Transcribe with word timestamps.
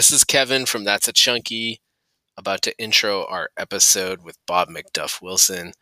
Hi, 0.00 0.02
this 0.02 0.12
is 0.12 0.24
Kevin 0.24 0.64
from 0.64 0.84
That's 0.84 1.08
a 1.08 1.12
Chunky, 1.12 1.82
about 2.38 2.62
to 2.62 2.74
intro 2.78 3.26
our 3.26 3.50
episode 3.58 4.24
with 4.24 4.38
Bob 4.46 4.70
McDuff 4.70 5.20
Wilson. 5.20 5.74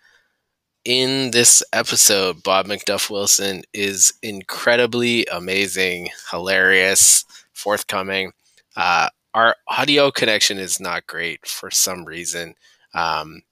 In 0.85 1.31
this 1.31 1.63
episode, 1.73 2.43
Bob 2.43 2.67
McDuff 2.67 3.11
Wilson 3.11 3.63
is 3.73 4.13
incredibly 4.21 5.25
amazing, 5.27 6.09
hilarious, 6.33 7.25
forthcoming. 7.53 8.33
Uh, 8.75 9.09
our 9.35 9.55
audio 9.69 10.11
connection 10.11 10.59
is 10.59 10.81
not 10.81 11.07
great 11.07 11.47
for 11.47 11.71
some 11.71 12.05
reason. 12.05 12.57
Um, 12.95 13.43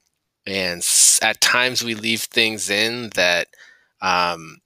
and 0.49 0.85
at 1.23 1.41
times 1.41 1.85
we 1.85 1.95
leave 1.95 2.23
things 2.23 2.71
in 2.71 3.11
that 3.15 3.47
um, 4.03 4.57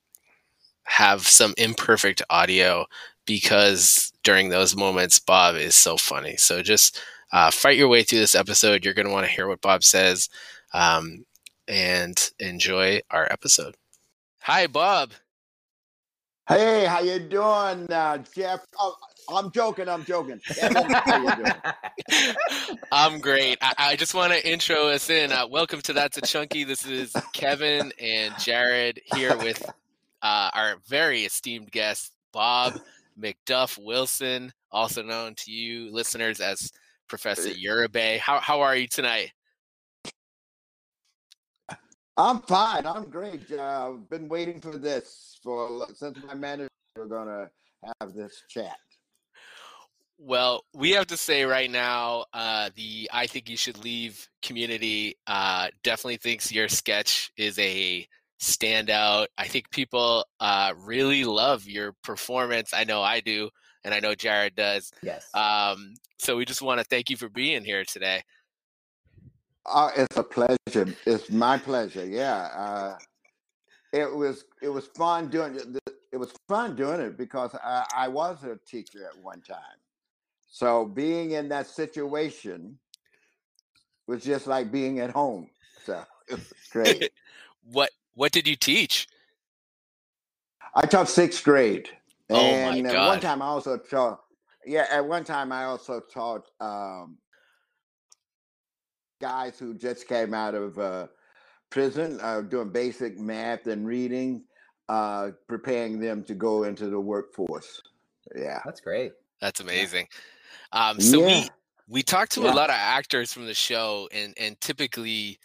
have 0.85 1.29
some 1.29 1.53
imperfect 1.59 2.23
audio 2.31 2.87
because 3.31 4.13
during 4.25 4.49
those 4.49 4.75
moments, 4.75 5.21
Bob 5.21 5.55
is 5.55 5.77
so 5.77 5.97
funny. 5.97 6.37
So 6.37 6.63
just 6.63 7.01
uh, 7.33 7.53
fight 7.53 7.77
your 7.77 7.87
way 7.87 8.03
through 8.03 8.19
this 8.19 8.35
episode. 8.35 8.85
You're 8.85 8.93
going 8.93 9.07
to 9.07 9.13
want 9.13 9.25
to 9.25 9.31
hear 9.31 9.47
what 9.47 9.61
Bob 9.61 9.85
says 9.85 10.29
um, 10.75 11.25
and 11.69 12.33
enjoy 12.41 13.03
our 13.09 13.31
episode. 13.31 13.77
Hi, 14.41 14.67
Bob. 14.67 15.13
Hey, 16.49 16.87
how 16.87 17.03
you 17.03 17.21
doing, 17.21 17.87
uh, 17.93 18.19
Jeff? 18.35 18.67
Oh, 18.77 18.97
I'm 19.33 19.53
joking. 19.53 19.89
I'm 19.89 20.05
joking. 20.05 20.41
I'm 22.91 23.21
great. 23.21 23.59
I, 23.63 23.75
I 23.79 23.95
just 23.95 24.13
want 24.13 24.33
to 24.33 24.45
intro 24.45 24.89
us 24.89 25.09
in. 25.09 25.31
Uh, 25.31 25.47
welcome 25.47 25.81
to 25.83 25.93
That's 25.93 26.19
a 26.19 26.23
Chunky. 26.23 26.65
This 26.65 26.85
is 26.85 27.15
Kevin 27.33 27.93
and 28.01 28.35
Jared 28.41 29.01
here 29.15 29.37
with 29.37 29.65
uh, 30.21 30.51
our 30.53 30.79
very 30.89 31.21
esteemed 31.23 31.71
guest, 31.71 32.11
Bob 32.33 32.81
McDuff 33.21 33.79
Wilson, 33.83 34.53
also 34.71 35.03
known 35.03 35.35
to 35.37 35.53
you 35.53 35.93
listeners 35.93 36.41
as 36.41 36.71
Professor 37.09 37.51
Uribe. 37.51 38.19
How 38.19 38.41
how 38.41 38.61
are 38.61 38.77
you 38.77 38.87
tonight? 38.87 39.33
I'm 42.17 42.43
fine. 42.43 42.87
I'm 42.87 43.09
great. 43.09 43.51
I've 43.53 43.59
uh, 43.59 43.91
been 44.11 44.29
waiting 44.29 44.61
for 44.61 44.77
this 44.77 45.39
for 45.43 45.87
since 45.95 46.19
my 46.27 46.35
manager 46.35 46.69
we're 46.97 47.07
gonna 47.07 47.51
have 48.01 48.15
this 48.15 48.43
chat. 48.49 48.77
Well, 50.19 50.65
we 50.75 50.91
have 50.91 51.07
to 51.07 51.17
say 51.17 51.45
right 51.45 51.71
now, 51.71 52.27
uh, 52.35 52.69
the 52.77 53.09
I 53.13 53.27
think 53.27 53.49
you 53.49 53.57
should 53.57 53.83
leave 53.83 54.29
community 54.43 55.17
uh, 55.27 55.69
definitely 55.83 56.19
thinks 56.19 56.53
your 56.53 56.69
sketch 56.69 57.33
is 57.39 57.59
a 57.59 58.07
standout. 58.41 59.27
I 59.39 59.47
think 59.47 59.71
people 59.71 60.25
uh, 60.41 60.73
really 60.77 61.25
love 61.25 61.67
your 61.67 61.95
performance. 62.03 62.73
I 62.73 62.85
know 62.85 63.03
I 63.03 63.21
do, 63.21 63.51
and 63.85 63.95
I 63.95 64.01
know 64.01 64.15
Jared 64.15 64.57
does. 64.57 64.91
Yes. 65.03 65.29
Um, 65.35 65.95
so 66.19 66.37
we 66.37 66.45
just 66.45 66.63
want 66.63 66.81
to 66.81 66.85
thank 66.85 67.11
you 67.11 67.17
for 67.17 67.29
being 67.29 67.65
here 67.65 67.85
today. 67.85 68.23
Uh, 69.67 69.91
it's 69.97 70.17
a 70.17 70.23
pleasure. 70.23 70.95
It's 71.07 71.31
my 71.31 71.59
pleasure. 71.59 72.05
Yeah. 72.05 72.49
Uh, 72.57 72.99
it 73.93 74.15
was 74.15 74.45
it 74.63 74.69
was 74.69 74.87
fun 74.87 75.29
doing 75.29 75.57
it. 75.57 75.95
It 76.13 76.17
was 76.17 76.33
fun 76.49 76.77
doing 76.77 77.01
it 77.01 77.17
because 77.17 77.55
I, 77.63 77.85
I 77.95 78.09
was 78.09 78.43
a 78.45 78.59
teacher 78.67 79.05
at 79.05 79.23
one 79.23 79.43
time. 79.43 79.79
So 80.49 80.87
being 80.87 81.33
in 81.33 81.49
that 81.51 81.67
situation 81.67 82.79
was 84.07 84.25
just 84.25 84.47
like 84.47 84.73
being 84.73 84.99
at 85.01 85.11
home. 85.11 85.49
So 85.85 86.03
it 86.29 86.35
was 86.35 86.53
great. 86.73 87.11
what 87.73 87.91
what 88.21 88.33
did 88.33 88.47
you 88.47 88.55
teach? 88.55 89.09
I 90.75 90.85
taught 90.85 91.09
sixth 91.09 91.43
grade. 91.43 91.89
Oh 92.29 92.37
and 92.37 92.83
my 92.83 92.91
at 92.91 92.95
God. 92.95 93.09
one 93.09 93.21
time 93.21 93.41
I 93.41 93.47
also 93.47 93.79
taught 93.79 94.21
yeah, 94.67 94.85
at 94.91 95.07
one 95.07 95.25
time 95.25 95.53
I 95.53 95.65
also 95.65 96.01
taught 96.01 96.47
um, 96.61 97.17
guys 99.23 99.59
who 99.59 99.73
just 99.73 100.07
came 100.07 100.35
out 100.35 100.55
of 100.55 100.79
uh, 100.79 101.07
prison, 101.71 102.19
uh, 102.21 102.43
doing 102.43 102.69
basic 102.69 103.19
math 103.19 103.67
and 103.67 103.87
reading, 103.87 104.45
uh, 104.91 105.31
preparing 105.49 105.99
them 105.99 106.23
to 106.25 106.35
go 106.35 106.65
into 106.65 106.91
the 106.91 107.01
workforce. 107.01 107.81
Yeah. 108.37 108.61
That's 108.67 108.83
great. 108.83 109.13
That's 109.41 109.61
amazing. 109.61 110.09
Um, 110.73 111.01
so 111.01 111.21
Yeah. 111.21 111.27
we 111.27 111.49
we 111.89 112.03
talk 112.03 112.29
to 112.31 112.43
a 112.43 112.53
lot 112.53 112.69
of 112.69 112.77
actors 112.77 113.33
from 113.33 113.47
the 113.47 113.55
show, 113.55 114.11
and 114.13 114.35
and 114.37 114.61
typically, 114.61 115.41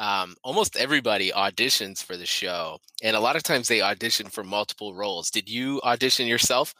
um, 0.00 0.34
almost 0.42 0.76
everybody 0.76 1.30
auditions 1.30 2.02
for 2.02 2.16
the 2.16 2.26
show, 2.26 2.78
and 3.02 3.14
a 3.14 3.20
lot 3.20 3.36
of 3.36 3.42
times 3.42 3.68
they 3.68 3.82
audition 3.82 4.26
for 4.26 4.42
multiple 4.42 4.94
roles. 4.94 5.30
Did 5.30 5.48
you 5.48 5.80
audition 5.84 6.26
yourself? 6.26 6.74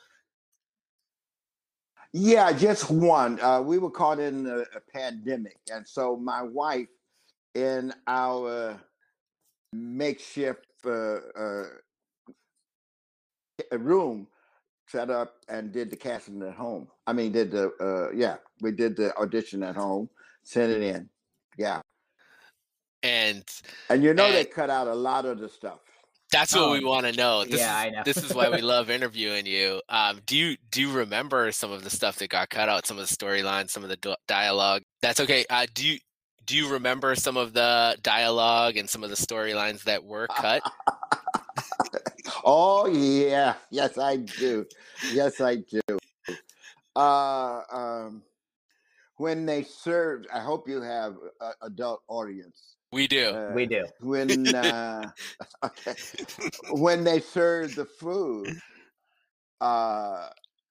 Yeah, 2.12 2.50
just 2.52 2.90
one. 2.90 3.38
Uh, 3.40 3.60
we 3.60 3.78
were 3.78 3.90
caught 3.90 4.18
in 4.18 4.46
a, 4.46 4.60
a 4.60 4.80
pandemic, 4.92 5.58
and 5.72 5.86
so 5.86 6.16
my 6.16 6.42
wife, 6.42 6.88
in 7.54 7.92
our 8.06 8.80
makeshift 9.72 10.66
uh, 10.86 11.18
uh, 11.38 11.64
room, 13.72 14.26
set 14.88 15.10
up 15.10 15.34
and 15.48 15.72
did 15.72 15.90
the 15.90 15.96
casting 15.96 16.42
at 16.42 16.54
home. 16.54 16.88
I 17.06 17.12
mean, 17.12 17.32
did 17.32 17.50
the 17.50 17.70
uh, 17.80 18.16
yeah, 18.16 18.36
we 18.62 18.72
did 18.72 18.96
the 18.96 19.14
audition 19.18 19.62
at 19.62 19.76
home, 19.76 20.08
sent 20.42 20.72
it 20.72 20.82
in. 20.82 21.08
Yeah, 21.58 21.80
And 23.02 23.44
and 23.88 24.02
you 24.04 24.12
know 24.14 24.30
they 24.30 24.44
cut 24.44 24.68
out 24.70 24.86
a 24.86 24.94
lot 24.94 25.24
of 25.24 25.38
the 25.38 25.48
stuff. 25.48 25.78
that's 26.30 26.54
what 26.54 26.62
Oh, 26.64 26.72
we 26.72 26.84
want 26.84 27.06
to 27.06 27.12
know. 27.12 27.44
This 27.44 27.60
yeah, 27.60 27.80
is, 27.80 27.86
I 27.86 27.90
know. 27.90 28.02
this 28.04 28.18
is 28.18 28.34
why 28.34 28.50
we 28.50 28.60
love 28.74 28.90
interviewing 28.90 29.46
you. 29.46 29.80
Um, 29.88 30.20
do 30.26 30.36
you 30.36 30.56
do 30.70 30.80
you 30.82 30.92
remember 30.92 31.50
some 31.52 31.72
of 31.72 31.82
the 31.82 31.90
stuff 31.90 32.16
that 32.16 32.28
got 32.28 32.50
cut 32.50 32.68
out? 32.68 32.86
Some 32.86 32.98
of 32.98 33.08
the 33.08 33.14
storylines, 33.14 33.70
some 33.70 33.82
of 33.84 33.88
the 33.88 34.16
dialogue. 34.28 34.82
That's 35.00 35.20
okay. 35.20 35.44
Uh, 35.48 35.66
do 35.74 35.86
you 35.86 35.98
do 36.44 36.56
you 36.56 36.68
remember 36.68 37.14
some 37.14 37.36
of 37.36 37.52
the 37.54 37.96
dialogue 38.02 38.76
and 38.76 38.88
some 38.88 39.02
of 39.04 39.10
the 39.10 39.16
storylines 39.16 39.82
that 39.84 40.04
were 40.04 40.26
cut? 40.28 40.62
Oh 42.44 42.86
yeah, 42.86 43.54
yes 43.70 43.98
I 43.98 44.16
do. 44.16 44.64
Yes 45.12 45.40
I 45.40 45.56
do. 45.56 45.80
Uh, 46.96 47.60
um, 47.72 48.22
when 49.16 49.44
they 49.46 49.62
served, 49.62 50.26
I 50.32 50.40
hope 50.40 50.68
you 50.68 50.80
have 50.80 51.16
a 51.40 51.50
adult 51.62 52.02
audience. 52.08 52.76
We 52.92 53.06
do. 53.06 53.30
Uh, 53.30 53.52
we 53.54 53.66
do. 53.66 53.86
When 54.00 54.54
uh, 54.54 55.10
okay, 55.64 55.94
when 56.70 57.04
they 57.04 57.20
served 57.20 57.76
the 57.76 57.84
food, 57.84 58.58
uh, 59.60 60.28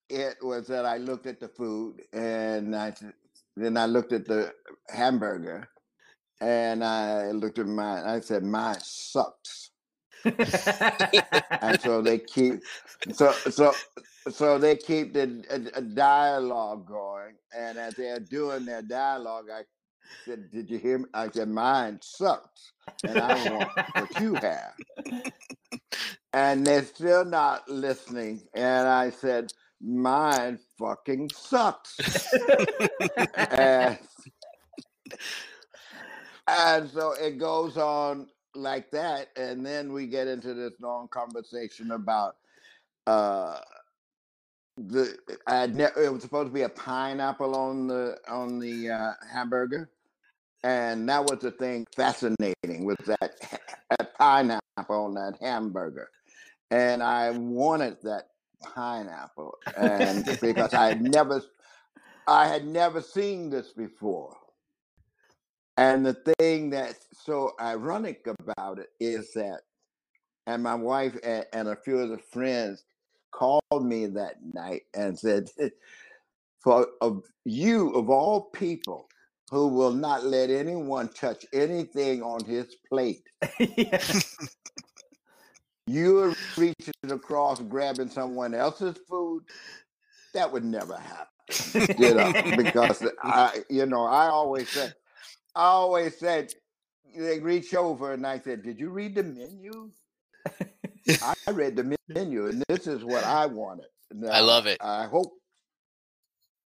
it 0.09 0.38
was 0.41 0.68
that 0.68 0.85
I 0.85 0.97
looked 0.97 1.28
at 1.28 1.40
the 1.40 1.47
food 1.47 2.02
and 2.13 2.75
I 2.75 2.94
then 3.56 3.78
I 3.78 3.85
looked 3.85 4.13
at 4.13 4.25
the 4.25 4.53
hamburger 4.90 5.69
and 6.41 6.84
I 6.84 7.31
looked 7.31 7.59
at 7.59 7.68
mine. 7.68 8.03
I 8.06 8.19
said, 8.19 8.44
"Mine 8.44 8.80
sucks." 8.81 9.72
and 10.25 11.80
so 11.81 12.01
they 12.01 12.19
keep 12.19 12.62
so 13.13 13.31
so 13.50 13.74
so 14.30 14.57
they 14.57 14.75
keep 14.75 15.13
the 15.13 15.44
uh, 15.50 15.78
uh, 15.78 15.81
dialogue 15.94 16.86
going 16.88 17.36
and 17.57 17.78
as 17.78 17.96
they're 17.96 18.19
doing 18.19 18.66
their 18.66 18.81
dialogue 18.81 19.46
i 19.53 19.62
said 20.25 20.52
did 20.52 20.70
you 20.70 20.78
hear 20.78 21.00
me? 21.00 21.06
I 21.14 21.30
said 21.30 21.50
mine 21.50 22.00
sucks 22.02 22.74
and 23.03 23.20
i 23.20 23.36
want 23.36 23.72
what 23.96 24.20
you 24.20 24.36
have. 24.36 24.74
And 26.34 26.66
they're 26.66 26.86
still 26.86 27.25
not 27.25 27.68
listening 27.69 28.42
and 28.54 28.88
i 28.88 29.10
said 29.10 29.51
mine 29.81 30.60
fucking 30.78 31.30
sucks. 31.36 31.98
And, 33.36 33.98
and 36.48 36.89
so 36.89 37.13
it 37.13 37.38
goes 37.38 37.78
on 37.78 38.28
like 38.56 38.92
that 38.92 39.30
and 39.36 39.66
then 39.66 39.94
we 39.94 40.07
get 40.07 40.28
into 40.28 40.54
this 40.54 40.74
long 40.81 41.07
conversation 41.07 41.92
about 41.92 42.36
uh 43.07 43.60
the 44.88 45.18
I 45.45 45.68
ne- 45.68 45.89
it 45.98 46.12
was 46.12 46.24
supposed 46.24 46.48
to 46.48 46.54
be 46.54 46.62
a 46.62 46.69
pineapple 46.69 47.56
on 47.56 47.88
the 47.88 48.18
on 48.28 48.60
the 48.60 48.89
uh, 48.89 49.12
hamburger 49.31 49.89
and 50.63 51.07
that 51.07 51.23
was 51.23 51.39
the 51.39 51.51
thing 51.51 51.85
fascinating 51.95 52.85
was 52.85 52.97
that, 53.06 53.35
that 53.89 54.13
pineapple 54.17 55.06
on 55.06 55.13
that 55.15 55.38
hamburger. 55.41 56.09
And 56.71 57.01
i 57.01 57.31
wanted 57.31 57.97
that 58.03 58.29
pineapple 58.61 59.57
and 59.77 60.25
because 60.41 60.73
i 60.73 60.88
had 60.88 61.01
never 61.01 61.41
i 62.27 62.47
had 62.47 62.65
never 62.65 63.01
seen 63.01 63.50
this 63.50 63.73
before. 63.73 64.35
And 65.77 66.06
the 66.06 66.17
thing 66.38 66.69
that's 66.69 67.07
so 67.13 67.53
ironic 67.59 68.27
about 68.27 68.79
it 68.79 68.89
is 69.00 69.31
that, 69.33 69.61
and 70.45 70.61
my 70.61 70.75
wife 70.75 71.17
and, 71.23 71.45
and 71.53 71.69
a 71.69 71.75
few 71.75 72.00
of 72.00 72.09
the 72.09 72.17
friends 72.17 72.83
called 73.31 73.61
me 73.81 74.06
that 74.07 74.35
night 74.53 74.83
and 74.94 75.17
said, 75.17 75.50
for 76.59 76.88
of 77.00 77.23
you 77.45 77.91
of 77.91 78.09
all 78.09 78.41
people 78.41 79.07
who 79.51 79.68
will 79.68 79.94
not 79.94 80.25
let 80.25 80.50
anyone 80.50 81.10
touch 81.10 81.46
anything 81.54 82.22
on 82.22 82.44
his 82.46 82.75
plate, 82.88 83.24
you're 85.88 86.34
reaching 86.57 86.94
across 87.10 87.60
grabbing 87.62 88.10
someone 88.10 88.54
else's 88.54 88.98
food. 89.10 89.44
That 90.34 90.51
would 90.51 90.63
never 90.63 90.98
happen. 90.98 91.96
you 91.98 92.13
know, 92.13 92.34
because 92.56 93.04
I, 93.24 93.63
you 93.69 93.86
know, 93.86 94.06
I 94.06 94.28
always 94.28 94.69
said, 94.69 94.94
I 95.56 95.63
always 95.63 96.18
said, 96.19 96.54
they 97.18 97.40
reach 97.40 97.74
over 97.74 98.13
and 98.13 98.25
I 98.25 98.40
said, 98.40 98.63
"Did 98.63 98.80
you 98.80 98.90
read 98.90 99.16
the 99.16 99.24
menu?" 99.24 99.90
I 101.22 101.52
read 101.52 101.75
the 101.75 101.98
menu, 102.07 102.48
and 102.48 102.63
this 102.68 102.88
is 102.88 103.04
what 103.04 103.24
I 103.24 103.45
wanted. 103.48 103.88
Now, 104.12 104.31
I 104.31 104.40
love 104.42 104.68
it. 104.68 104.78
I 104.81 105.06
hope. 105.06 105.34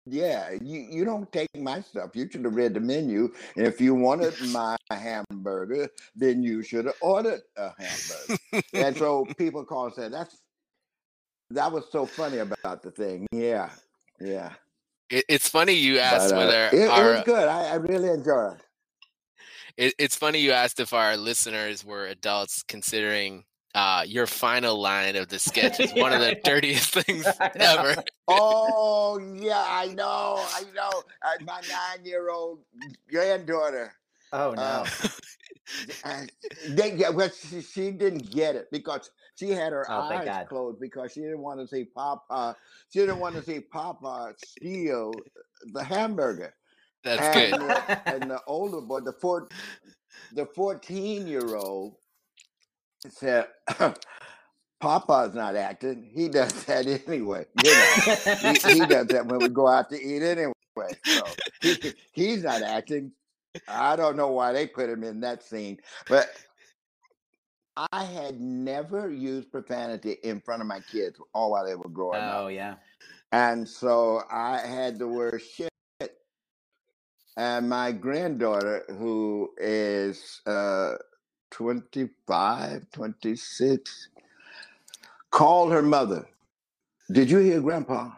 Yeah, 0.08 0.50
you, 0.62 0.86
you 0.88 1.04
don't 1.04 1.30
take 1.32 1.48
my 1.56 1.80
stuff. 1.80 2.10
You 2.14 2.28
should 2.30 2.44
have 2.44 2.54
read 2.54 2.74
the 2.74 2.80
menu. 2.80 3.32
And 3.56 3.66
if 3.66 3.80
you 3.80 3.94
wanted 3.94 4.34
my 4.50 4.76
hamburger, 4.90 5.88
then 6.14 6.42
you 6.42 6.62
should 6.62 6.84
have 6.86 6.94
ordered 7.00 7.40
a 7.56 7.72
hamburger. 7.76 8.62
and 8.72 8.96
so 8.96 9.26
people 9.38 9.64
call 9.64 9.86
and 9.86 9.94
say, 9.94 10.08
that's 10.08 10.36
that 11.50 11.70
was 11.70 11.84
so 11.90 12.06
funny 12.06 12.38
about 12.38 12.82
the 12.82 12.90
thing. 12.90 13.26
Yeah. 13.32 13.70
Yeah. 14.20 14.52
It, 15.10 15.24
it's 15.28 15.48
funny 15.48 15.74
you 15.74 15.98
asked 15.98 16.30
But 16.30 16.36
uh, 16.36 16.38
whether 16.38 16.66
it, 16.66 16.74
it 16.74 16.88
was 16.88 17.22
good. 17.24 17.48
I, 17.48 17.72
I 17.72 17.74
really 17.74 18.08
enjoyed 18.08 18.54
it. 18.54 18.62
it, 19.76 19.94
it's 19.98 20.16
funny 20.16 20.40
you 20.40 20.52
asked 20.52 20.80
if 20.80 20.92
our 20.92 21.16
listeners 21.16 21.84
were 21.84 22.06
adults 22.06 22.64
considering 22.66 23.44
uh, 23.76 24.02
your 24.06 24.26
final 24.26 24.80
line 24.80 25.16
of 25.16 25.28
the 25.28 25.38
sketch 25.38 25.78
is 25.78 25.92
one 25.92 26.10
of 26.10 26.20
the 26.20 26.34
dirtiest 26.44 26.94
things 26.94 27.26
ever. 27.56 28.02
Oh 28.26 29.20
yeah, 29.34 29.64
I 29.68 29.86
know, 29.94 30.36
I 30.38 30.62
know. 30.74 31.02
Uh, 31.22 31.44
my 31.44 31.60
nine-year-old 31.68 32.60
granddaughter. 33.10 33.92
Oh 34.32 34.54
no. 34.54 34.62
Uh, 34.62 34.86
uh, 36.04 36.22
they, 36.68 36.94
yeah, 36.94 37.10
well, 37.10 37.28
she, 37.28 37.60
she 37.60 37.90
didn't 37.90 38.30
get 38.30 38.56
it 38.56 38.68
because 38.72 39.10
she 39.34 39.50
had 39.50 39.72
her 39.72 39.84
Oh, 39.90 40.02
eyes 40.02 40.46
closed 40.48 40.80
because 40.80 41.12
she 41.12 41.20
didn't 41.20 41.40
want 41.40 41.60
to 41.60 41.66
see 41.66 41.84
Papa. 41.84 42.56
She 42.90 43.00
didn't 43.00 43.18
want 43.18 43.34
to 43.34 43.42
see 43.42 43.60
Papa 43.60 44.34
steal 44.42 45.12
the 45.72 45.84
hamburger. 45.84 46.54
That's 47.04 47.36
and, 47.36 47.60
good. 47.60 47.68
The, 47.68 48.14
and 48.14 48.30
the 48.30 48.40
older 48.46 48.80
boy, 48.80 49.00
the 49.00 49.12
four, 49.12 49.48
the 50.32 50.46
fourteen-year-old, 50.46 51.96
said, 53.12 53.48
"Papa's 54.80 55.34
not 55.34 55.56
acting. 55.56 56.10
He 56.14 56.28
does 56.28 56.52
that 56.64 56.86
anyway. 56.86 57.46
You 57.62 57.72
know, 57.72 58.52
he, 58.52 58.74
he 58.74 58.86
does 58.86 59.06
that 59.08 59.26
when 59.26 59.40
we 59.40 59.48
go 59.48 59.66
out 59.68 59.90
to 59.90 60.00
eat 60.00 60.22
anyway. 60.22 60.52
So 61.04 61.22
he, 61.60 61.76
he's 62.12 62.42
not 62.44 62.62
acting. 62.62 63.12
I 63.68 63.96
don't 63.96 64.16
know 64.16 64.30
why 64.30 64.52
they 64.52 64.66
put 64.66 64.90
him 64.90 65.02
in 65.02 65.20
that 65.20 65.42
scene, 65.42 65.78
but 66.08 66.28
I 67.92 68.04
had 68.04 68.40
never 68.40 69.10
used 69.10 69.50
profanity 69.50 70.16
in 70.22 70.40
front 70.40 70.62
of 70.62 70.68
my 70.68 70.80
kids 70.80 71.18
all 71.34 71.50
while 71.52 71.66
they 71.66 71.74
were 71.74 71.88
growing 71.88 72.20
up. 72.20 72.44
oh 72.44 72.48
yeah. 72.48 72.76
And 73.32 73.68
so 73.68 74.22
I 74.30 74.58
had 74.58 74.98
the 74.98 75.08
word 75.08 75.42
shit. 75.42 75.70
And 77.38 77.68
my 77.68 77.92
granddaughter, 77.92 78.84
who 78.88 79.50
is 79.58 80.40
uh, 80.46 80.94
25, 81.50 82.90
26, 82.92 84.08
called 85.30 85.72
her 85.72 85.82
mother. 85.82 86.26
Did 87.10 87.30
you 87.30 87.38
hear 87.38 87.60
Grandpa? 87.60 88.10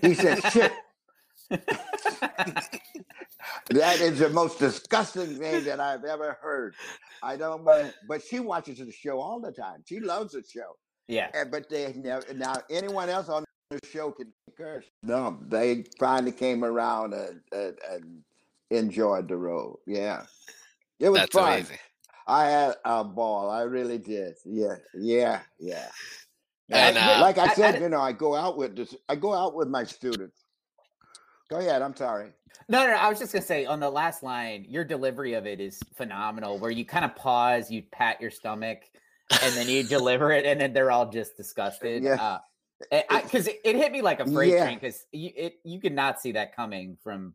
He 0.00 0.14
said, 0.14 0.40
shit. 0.52 0.72
That 3.70 4.00
is 4.00 4.18
the 4.18 4.28
most 4.30 4.58
disgusting 4.58 5.36
thing 5.38 5.64
that 5.64 5.80
I've 5.80 6.04
ever 6.04 6.38
heard. 6.40 6.74
I 7.22 7.36
don't 7.36 7.64
want, 7.64 7.94
but 8.06 8.22
she 8.22 8.40
watches 8.40 8.78
the 8.78 8.90
show 8.92 9.20
all 9.20 9.40
the 9.40 9.52
time. 9.52 9.82
She 9.86 10.00
loves 10.00 10.32
the 10.32 10.42
show. 10.42 10.76
yeah. 11.06 11.28
And, 11.34 11.50
but 11.50 11.68
they 11.68 11.92
never 11.94 12.32
now 12.34 12.54
anyone 12.70 13.08
else 13.08 13.28
on 13.28 13.44
the 13.70 13.80
show 13.86 14.10
can 14.12 14.32
curse. 14.56 14.86
No, 15.02 15.38
they 15.48 15.84
finally 15.98 16.32
came 16.32 16.64
around 16.64 17.12
and, 17.14 17.40
and, 17.52 17.78
and 17.90 18.22
enjoyed 18.70 19.28
the 19.28 19.36
role. 19.36 19.80
Yeah, 19.86 20.22
it 21.00 21.10
was 21.10 21.20
That's 21.20 21.34
fun. 21.34 21.52
amazing. 21.52 21.78
I 22.28 22.44
had 22.48 22.74
a 22.84 23.02
ball. 23.02 23.50
I 23.50 23.62
really 23.62 23.98
did. 23.98 24.34
Yeah, 24.44 24.76
yeah, 24.94 25.40
yeah. 25.58 25.88
And, 26.70 26.98
I- 26.98 27.14
uh, 27.16 27.20
like 27.22 27.38
I 27.38 27.46
I- 27.46 27.54
said, 27.54 27.76
I- 27.76 27.78
you 27.78 27.88
know, 27.88 28.00
I 28.00 28.12
go 28.12 28.34
out 28.36 28.56
with 28.58 28.76
this. 28.76 28.94
I 29.08 29.16
go 29.16 29.32
out 29.34 29.54
with 29.54 29.68
my 29.68 29.84
students. 29.84 30.44
Go 31.50 31.56
ahead. 31.58 31.80
I'm 31.80 31.96
sorry. 31.96 32.32
No, 32.68 32.80
no, 32.84 32.88
no, 32.90 32.96
I 32.96 33.08
was 33.08 33.18
just 33.18 33.32
gonna 33.32 33.42
say 33.44 33.64
on 33.64 33.80
the 33.80 33.88
last 33.90 34.22
line, 34.22 34.66
your 34.68 34.84
delivery 34.84 35.32
of 35.32 35.46
it 35.46 35.60
is 35.60 35.80
phenomenal. 35.96 36.58
Where 36.58 36.70
you 36.70 36.84
kind 36.84 37.06
of 37.06 37.16
pause, 37.16 37.70
you 37.70 37.82
pat 37.90 38.20
your 38.20 38.30
stomach, 38.30 38.80
and 39.42 39.54
then 39.54 39.66
you 39.68 39.82
deliver 39.96 40.30
it, 40.32 40.44
and 40.44 40.60
then 40.60 40.74
they're 40.74 40.90
all 40.90 41.08
just 41.10 41.36
disgusted. 41.38 42.02
Yeah. 42.02 42.14
Uh, 42.22 42.38
because 43.22 43.48
it, 43.48 43.60
it 43.64 43.74
hit 43.76 43.90
me 43.90 44.02
like 44.02 44.20
a 44.20 44.26
freight 44.30 44.52
Yeah. 44.52 44.64
train. 44.64 44.78
Because 44.78 45.06
you 45.10 45.30
it 45.34 45.54
you 45.64 45.80
could 45.80 45.94
not 45.94 46.20
see 46.20 46.32
that 46.32 46.54
coming 46.54 46.98
from, 47.02 47.32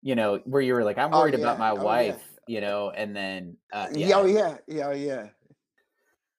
you 0.00 0.14
know, 0.14 0.40
where 0.46 0.62
you 0.62 0.72
were 0.72 0.82
like, 0.84 0.96
I'm 0.96 1.12
Oh, 1.12 1.20
worried 1.20 1.34
about 1.34 1.58
my 1.58 1.70
Oh, 1.72 1.84
wife, 1.84 2.22
you 2.50 2.60
know, 2.60 2.90
and 2.90 3.14
then 3.14 3.56
uh, 3.72 3.86
Yeah, 3.92 4.16
oh, 4.18 4.24
yeah, 4.26 4.58
yeah, 4.66 4.92
yeah, 4.92 4.92
yeah. 4.92 5.28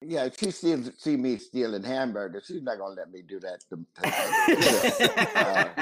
Yeah, 0.04 0.24
if 0.26 0.38
she 0.38 0.50
sees 0.50 0.90
see 0.98 1.16
me 1.16 1.38
stealing 1.38 1.82
hamburgers, 1.84 2.44
she's 2.46 2.62
not 2.62 2.78
gonna 2.78 2.94
let 2.94 3.10
me 3.10 3.22
do 3.22 3.40
that 3.40 3.60
to, 3.70 3.78
tonight. 3.96 5.72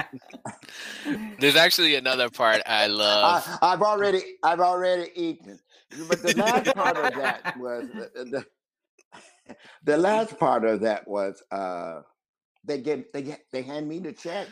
There's 1.41 1.56
actually 1.56 1.97
another 1.97 2.31
part 2.31 2.62
I 2.67 2.87
love. 2.87 3.43
I, 3.61 3.73
I've 3.73 3.82
already, 3.82 4.23
I've 4.43 4.61
already 4.61 5.11
eaten. 5.17 5.59
But 6.09 6.23
the 6.23 6.32
last 6.37 6.75
part 6.75 6.99
of 6.99 7.15
that 7.17 7.56
was 7.59 7.88
the, 7.88 8.11
the, 8.15 9.55
the 9.85 9.97
last 9.99 10.38
part 10.38 10.65
of 10.65 10.81
that 10.82 11.09
was 11.09 11.43
uh, 11.50 12.03
they 12.65 12.79
get 12.81 13.12
they 13.12 13.23
get 13.23 13.41
they 13.53 13.62
hand 13.62 13.88
me 13.88 13.99
the 14.00 14.12
check. 14.12 14.49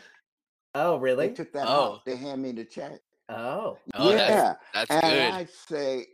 oh 0.75 0.97
They 0.97 1.03
really? 1.03 1.29
took 1.29 1.53
that 1.53 1.69
Oh. 1.69 1.93
off. 1.93 2.05
They 2.05 2.15
hand 2.17 2.41
me 2.41 2.51
the 2.53 2.65
check. 2.65 2.99
Oh, 3.29 3.77
Oh, 3.95 4.11
that's- 4.11 4.29
yeah, 4.29 4.53
That's 4.73 4.91
and 4.91 5.01
good. 5.13 5.33
I 5.33 5.45
say, 5.45 6.05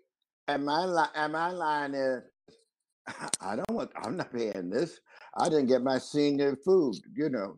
and 0.47 0.65
my 0.65 0.85
li- 0.85 1.11
and 1.15 1.33
my 1.33 1.51
line 1.51 1.93
is, 1.93 2.23
I 3.41 3.55
don't 3.55 3.71
want. 3.71 3.91
I'm 3.95 4.17
not 4.17 4.31
paying 4.33 4.69
this. 4.69 4.99
I 5.37 5.49
didn't 5.49 5.67
get 5.67 5.81
my 5.83 5.97
senior 5.97 6.55
food. 6.65 6.95
You 7.15 7.29
know. 7.29 7.57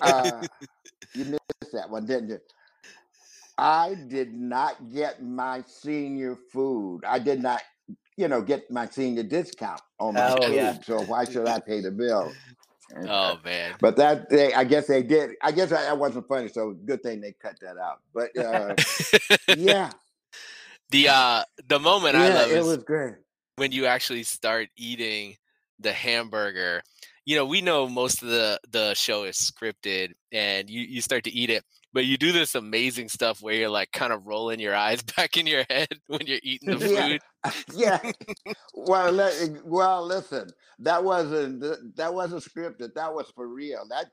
Uh, 0.00 0.42
you 1.14 1.24
missed 1.24 1.72
that 1.72 1.90
one, 1.90 2.06
didn't 2.06 2.28
you? 2.30 2.38
I 3.58 3.94
did 4.08 4.32
not 4.34 4.90
get 4.92 5.22
my 5.22 5.62
senior 5.66 6.36
food. 6.52 7.00
I 7.06 7.18
did 7.18 7.42
not, 7.42 7.62
you 8.16 8.28
know, 8.28 8.42
get 8.42 8.70
my 8.70 8.86
senior 8.86 9.22
discount 9.22 9.80
on 10.00 10.14
my 10.14 10.30
Oh, 10.30 10.46
food. 10.46 10.54
yeah. 10.54 10.80
So 10.82 11.00
why 11.02 11.24
should 11.24 11.46
I 11.46 11.60
pay 11.60 11.80
the 11.80 11.90
bill? 11.90 12.32
Oh 13.08 13.38
man. 13.44 13.74
But 13.80 13.96
that 13.96 14.28
they, 14.28 14.52
I 14.52 14.64
guess 14.64 14.86
they 14.86 15.02
did. 15.02 15.32
I 15.42 15.52
guess 15.52 15.70
that 15.70 15.96
wasn't 15.98 16.28
funny. 16.28 16.48
So 16.48 16.72
good 16.84 17.02
thing 17.02 17.20
they 17.20 17.32
cut 17.32 17.56
that 17.60 17.76
out. 17.78 18.00
But 18.14 18.36
uh, 18.36 18.74
yeah, 19.56 19.90
the 20.90 21.08
uh 21.08 21.44
the 21.68 21.78
moment 21.78 22.16
I 22.16 22.28
love 22.28 22.50
it 22.50 22.58
is 22.58 22.66
was 22.66 22.78
great. 22.78 23.14
when 23.56 23.72
you 23.72 23.86
actually 23.86 24.22
start 24.22 24.68
eating 24.76 25.36
the 25.78 25.92
hamburger. 25.92 26.82
You 27.24 27.36
know, 27.36 27.46
we 27.46 27.60
know 27.60 27.88
most 27.88 28.22
of 28.22 28.28
the 28.28 28.58
the 28.70 28.94
show 28.94 29.24
is 29.24 29.36
scripted 29.36 30.12
and 30.32 30.68
you 30.68 30.80
you 30.82 31.00
start 31.00 31.24
to 31.24 31.30
eat 31.30 31.50
it, 31.50 31.64
but 31.92 32.04
you 32.04 32.16
do 32.16 32.32
this 32.32 32.54
amazing 32.54 33.08
stuff 33.08 33.40
where 33.42 33.54
you're 33.54 33.68
like 33.68 33.92
kind 33.92 34.12
of 34.12 34.26
rolling 34.26 34.60
your 34.60 34.74
eyes 34.74 35.02
back 35.16 35.36
in 35.36 35.46
your 35.46 35.64
head 35.70 35.88
when 36.06 36.26
you're 36.26 36.40
eating 36.42 36.70
the 36.70 36.78
food. 36.86 36.90
yeah. 36.92 37.18
Well, 38.74 39.12
li- 39.12 39.56
well, 39.64 40.04
listen. 40.06 40.50
That 40.78 41.02
wasn't 41.04 41.96
that 41.96 42.12
wasn't 42.12 42.42
scripted. 42.44 42.94
That 42.94 43.14
was 43.14 43.30
for 43.34 43.48
real. 43.48 43.84
That 43.88 44.06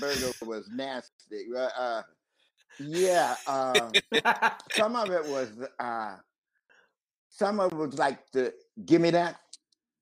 burger 0.00 0.32
was 0.42 0.68
nasty. 0.72 1.46
Uh, 1.56 1.68
uh, 1.78 2.02
yeah. 2.78 3.36
Uh, 3.46 3.90
some 4.72 4.96
of 4.96 5.10
it 5.10 5.24
was. 5.26 5.50
Uh, 5.78 6.16
some 7.28 7.60
of 7.60 7.72
it 7.72 7.76
was 7.76 7.98
like 7.98 8.30
the 8.32 8.52
"Give 8.84 9.00
me 9.00 9.10
that." 9.10 9.36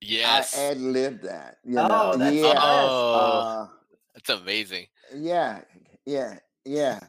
Yes. 0.01 0.59
I 0.59 0.63
ad 0.65 0.79
libbed 0.81 1.23
that. 1.25 1.59
You 1.65 1.79
Oh, 1.79 2.17
that's 2.17 2.35
yeah. 2.37 2.55
Oh. 2.59 3.71
That's 4.15 4.31
amazing. 4.31 4.87
yeah. 5.15 5.63
Yeah. 6.07 6.39
Yeah. 6.65 7.01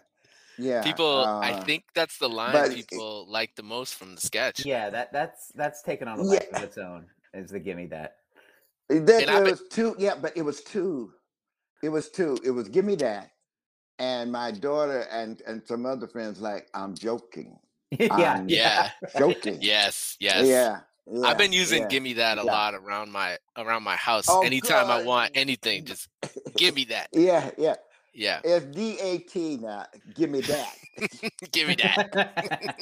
Yeah. 0.57 0.83
People 0.83 1.23
I 1.25 1.51
uh, 1.53 1.63
think 1.63 1.85
that's 1.95 2.17
the 2.17 2.29
line 2.29 2.53
but- 2.53 2.73
people 2.73 3.25
like 3.29 3.55
the 3.55 3.63
most 3.63 3.95
from 3.95 4.15
the 4.15 4.21
sketch. 4.21 4.65
yeah, 4.65 4.89
that 4.89 5.11
that's 5.13 5.51
that's 5.55 5.81
taken 5.81 6.07
on 6.07 6.19
a 6.19 6.33
Yeah. 6.33 6.39
of 6.53 6.63
its 6.63 6.77
own. 6.77 7.07
Is 7.33 7.49
the 7.51 7.59
gimme 7.59 7.87
that? 7.87 8.17
There, 8.89 9.21
And 9.21 9.29
I 9.29 9.35
there 9.39 9.43
was 9.51 9.63
two, 9.69 9.95
yeah, 9.97 10.15
but 10.21 10.35
it 10.35 10.41
was 10.41 10.61
two. 10.63 11.13
It 11.81 11.89
was 11.89 12.09
two. 12.09 12.37
It 12.43 12.51
was 12.51 12.67
give 12.67 12.83
me 12.85 12.95
that, 12.95 13.31
and 13.99 14.31
my 14.31 14.51
daughter 14.51 15.07
and 15.11 15.41
and 15.47 15.61
some 15.65 15.85
other 15.85 16.07
friends 16.07 16.41
like 16.41 16.67
I'm 16.73 16.93
joking, 16.93 17.57
yeah, 17.91 18.33
Um, 18.39 18.49
Yeah. 18.49 18.91
joking. 19.17 19.59
Yes, 19.61 20.17
yes. 20.19 20.45
yeah, 20.45 20.81
yeah, 21.09 21.27
I've 21.27 21.37
been 21.37 21.53
using 21.53 21.83
yeah. 21.83 21.87
"Give 21.87 22.03
Me 22.03 22.13
That" 22.13 22.37
a 22.37 22.43
yeah. 22.43 22.51
lot 22.51 22.75
around 22.75 23.11
my 23.13 23.37
around 23.57 23.83
my 23.83 23.95
house. 23.95 24.25
Oh, 24.27 24.43
Anytime 24.43 24.91
I 24.91 25.03
want 25.03 25.31
anything, 25.35 25.85
just 25.85 26.09
give 26.57 26.75
me 26.75 26.83
that. 26.85 27.07
Yeah, 27.13 27.49
yeah, 27.57 27.75
Yeah. 28.13 28.41
It's 28.43 28.65
D 28.65 28.97
A 28.99 29.17
T 29.19 29.57
now. 29.57 29.85
Give 30.15 30.29
me 30.29 30.41
that. 30.41 30.75
Give 31.51 31.67
me 31.67 31.75
that. 31.75 32.11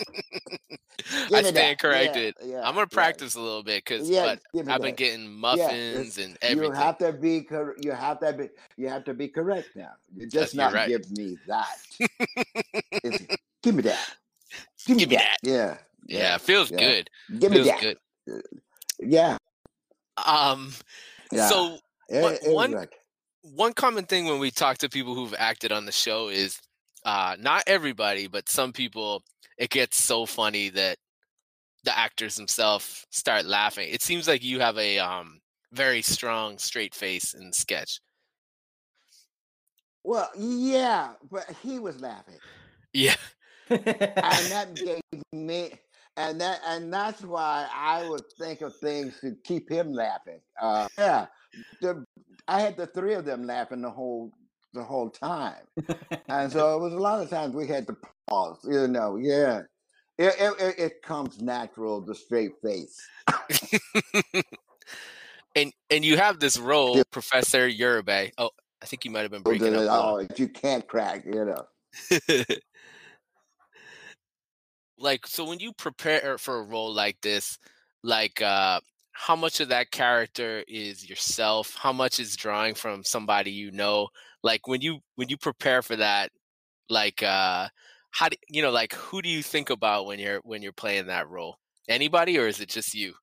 Give 1.28 1.32
I 1.34 1.42
me 1.42 1.52
stand 1.52 1.54
that. 1.54 1.80
corrected. 1.80 2.36
Yeah, 2.42 2.48
yeah, 2.48 2.58
I'm 2.58 2.76
gonna 2.76 2.88
yeah. 2.92 2.96
practice 2.96 3.36
a 3.36 3.42
little 3.42 3.64
bit 3.64 3.84
because 3.86 4.10
Yeah, 4.10 4.36
me 4.54 4.62
I've 4.68 4.82
been 4.82 4.96
getting 4.96 5.32
muffins 5.32 6.18
and 6.18 6.38
you 6.42 6.72
have 6.72 6.98
to 7.00 7.14
be 7.14 7.42
cor- 7.42 7.76
you 7.82 7.92
have 7.92 8.20
to 8.20 8.34
be 8.34 8.50
you 8.78 8.90
have 8.90 9.04
to 9.06 9.14
be 9.14 9.28
correct 9.28 9.70
now. 9.76 9.92
You 10.16 10.28
just 10.28 10.54
you're 10.54 10.66
not 10.66 10.74
right. 10.74 10.88
give 10.88 11.10
me 11.12 11.38
that. 11.48 11.78
Give 13.62 13.76
me 13.76 13.82
that. 13.84 14.16
Give 14.86 14.98
me 14.98 15.04
Give 15.04 15.10
me 15.10 15.16
that. 15.16 15.38
that. 15.44 15.50
Yeah. 15.50 15.78
Yeah, 16.08 16.20
Yeah. 16.20 16.36
it 16.36 16.42
feels 16.42 16.72
Yeah. 16.72 16.78
good. 16.80 17.10
Give 17.40 17.52
me 17.52 17.58
Feels 17.58 17.68
that. 17.68 17.82
good. 17.82 17.98
Yeah. 19.00 19.38
Um 20.26 20.74
Yeah. 21.32 21.48
so 21.50 21.78
It, 22.10 22.22
one 22.22 22.38
it 22.42 22.56
one 22.56 22.72
like 22.72 22.99
one 23.56 23.74
common 23.74 24.06
thing 24.06 24.26
when 24.26 24.40
we 24.40 24.52
talk 24.52 24.78
to 24.80 24.90
people 24.90 25.16
who've 25.16 25.36
acted 25.38 25.72
on 25.72 25.86
the 25.86 25.92
show 25.92 26.30
is 26.30 26.60
uh 27.06 27.36
not 27.40 27.64
everybody, 27.68 28.28
but 28.28 28.50
some 28.50 28.74
people 28.74 29.24
it 29.58 29.70
gets 29.70 30.04
so 30.04 30.26
funny 30.26 30.70
that 30.70 30.98
the 31.84 31.98
actors 31.98 32.36
themselves 32.36 33.06
start 33.12 33.46
laughing. 33.46 33.90
It 33.92 34.02
seems 34.02 34.28
like 34.28 34.44
you 34.44 34.60
have 34.60 34.78
a 34.78 35.00
um 35.00 35.40
very 35.72 36.02
strong 36.02 36.58
straight 36.58 36.96
face 36.96 37.34
in 37.34 37.48
the 37.48 37.54
sketch. 37.54 38.00
well, 40.04 40.30
yeah, 40.38 41.14
but 41.30 41.46
he 41.62 41.80
was 41.80 42.00
laughing. 42.02 42.40
Yeah. 42.94 43.16
and 43.70 43.82
that 43.86 44.76
gave 44.86 45.24
me 45.34 45.74
and 46.20 46.42
that 46.42 46.60
and 46.68 46.94
that's 46.94 47.24
why 47.24 47.68
I 47.74 48.08
would 48.08 48.26
think 48.38 48.62
of 48.62 48.76
things 48.76 49.20
to 49.22 49.36
keep 49.44 49.70
him 49.70 49.94
laughing. 49.94 50.42
Uh, 50.62 50.88
yeah, 50.98 51.28
the, 51.82 52.06
I 52.48 52.60
had 52.60 52.76
the 52.76 52.88
three 52.88 53.14
of 53.14 53.24
them 53.26 53.46
laughing 53.46 53.82
the 53.82 53.90
whole 53.90 54.34
the 54.74 54.84
whole 54.84 55.10
time, 55.10 55.64
and 56.28 56.52
so 56.52 56.76
it 56.76 56.82
was 56.82 56.94
a 56.94 57.00
lot 57.00 57.22
of 57.22 57.30
times 57.30 57.56
we 57.56 57.68
had 57.68 57.88
to 57.88 57.96
pause. 58.28 58.60
You 58.64 58.88
know, 58.88 59.16
yeah, 59.16 59.62
it 60.18 60.36
it, 60.38 60.80
it, 60.80 61.02
comes 61.02 61.42
natural, 61.42 62.02
the 62.02 62.14
straight 62.14 62.52
face. 62.62 63.00
and 65.56 65.72
and 65.90 66.04
you 66.04 66.18
have 66.18 66.40
this 66.40 66.60
role, 66.60 66.98
Yeah, 66.98 67.04
Professor 67.12 67.70
Yerube. 67.70 68.34
Oh, 68.38 68.52
I 68.82 68.86
think 68.86 69.06
you 69.06 69.12
might 69.12 69.22
have 69.22 69.32
been 69.32 69.42
breaking 69.42 69.68
up 69.70 69.74
a 69.74 69.80
little. 69.80 69.96
oh, 69.96 70.28
you 70.36 70.50
can't 70.50 70.86
crack. 70.86 71.24
You 71.26 71.46
know, 71.46 71.66
like 75.00 75.26
so 75.26 75.46
when 75.46 75.60
you 75.60 75.72
prepare 75.74 76.38
for 76.38 76.60
a 76.60 76.64
role 76.64 76.94
like 76.94 77.20
this 77.22 77.58
like 78.04 78.42
uh 78.42 78.80
how 79.20 79.36
much 79.36 79.60
of 79.60 79.68
that 79.68 79.92
character 79.92 80.64
is 80.66 81.10
yourself? 81.10 81.76
How 81.78 81.92
much 81.92 82.22
is 82.22 82.38
drawing 82.38 82.74
from 82.74 83.04
somebody 83.04 83.52
you 83.52 83.70
know? 83.70 84.08
Like 84.44 84.66
when 84.66 84.80
you 84.80 85.00
when 85.16 85.28
you 85.28 85.36
prepare 85.36 85.82
for 85.82 85.98
that 85.98 86.32
like 86.90 87.22
uh 87.22 87.68
how 88.12 88.30
do 88.30 88.38
you 88.48 88.62
know 88.62 88.72
like 88.72 88.94
who 88.94 89.22
do 89.22 89.28
you 89.28 89.44
think 89.44 89.70
about 89.70 90.06
when 90.06 90.20
you're 90.20 90.40
when 90.44 90.62
you're 90.62 90.72
playing 90.72 91.08
that 91.08 91.30
role? 91.30 91.58
Anybody 91.90 92.38
or 92.38 92.48
is 92.48 92.62
it 92.62 92.70
just 92.70 92.94
you? 92.94 93.14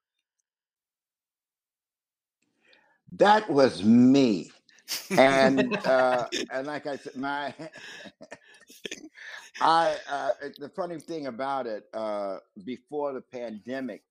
That 3.12 3.48
was 3.48 3.82
me. 3.82 4.50
and 5.16 5.74
uh 5.86 6.26
and 6.52 6.66
like 6.66 6.86
I 6.86 6.96
said, 6.96 7.16
my 7.16 7.54
I 9.60 9.96
uh 10.10 10.30
the 10.58 10.68
funny 10.68 10.98
thing 10.98 11.26
about 11.26 11.66
it, 11.66 11.84
uh 11.94 12.38
before 12.64 13.12
the 13.12 13.20
pandemic, 13.22 14.02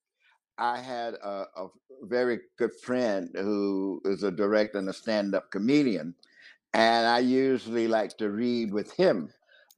I 0.58 0.80
had 0.80 1.16
a, 1.16 1.46
a 1.56 1.68
very 2.04 2.40
good 2.58 2.74
friend 2.84 3.30
who 3.36 4.02
is 4.06 4.24
a 4.24 4.32
director 4.32 4.80
and 4.80 4.90
a 4.90 4.94
stand-up 4.94 5.52
comedian, 5.52 6.16
and 6.74 7.08
I 7.08 7.20
usually 7.20 7.88
like 7.88 8.18
to 8.18 8.30
read 8.30 8.74
with 8.74 8.92
him, 8.94 9.30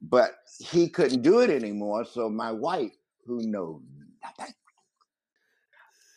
but 0.02 0.36
he 0.58 0.88
couldn't 0.88 1.22
do 1.22 1.40
it 1.40 1.50
anymore. 1.50 2.04
So 2.04 2.28
my 2.28 2.52
wife, 2.52 2.92
who 3.26 3.42
knows 3.42 3.82
nothing, 4.22 4.54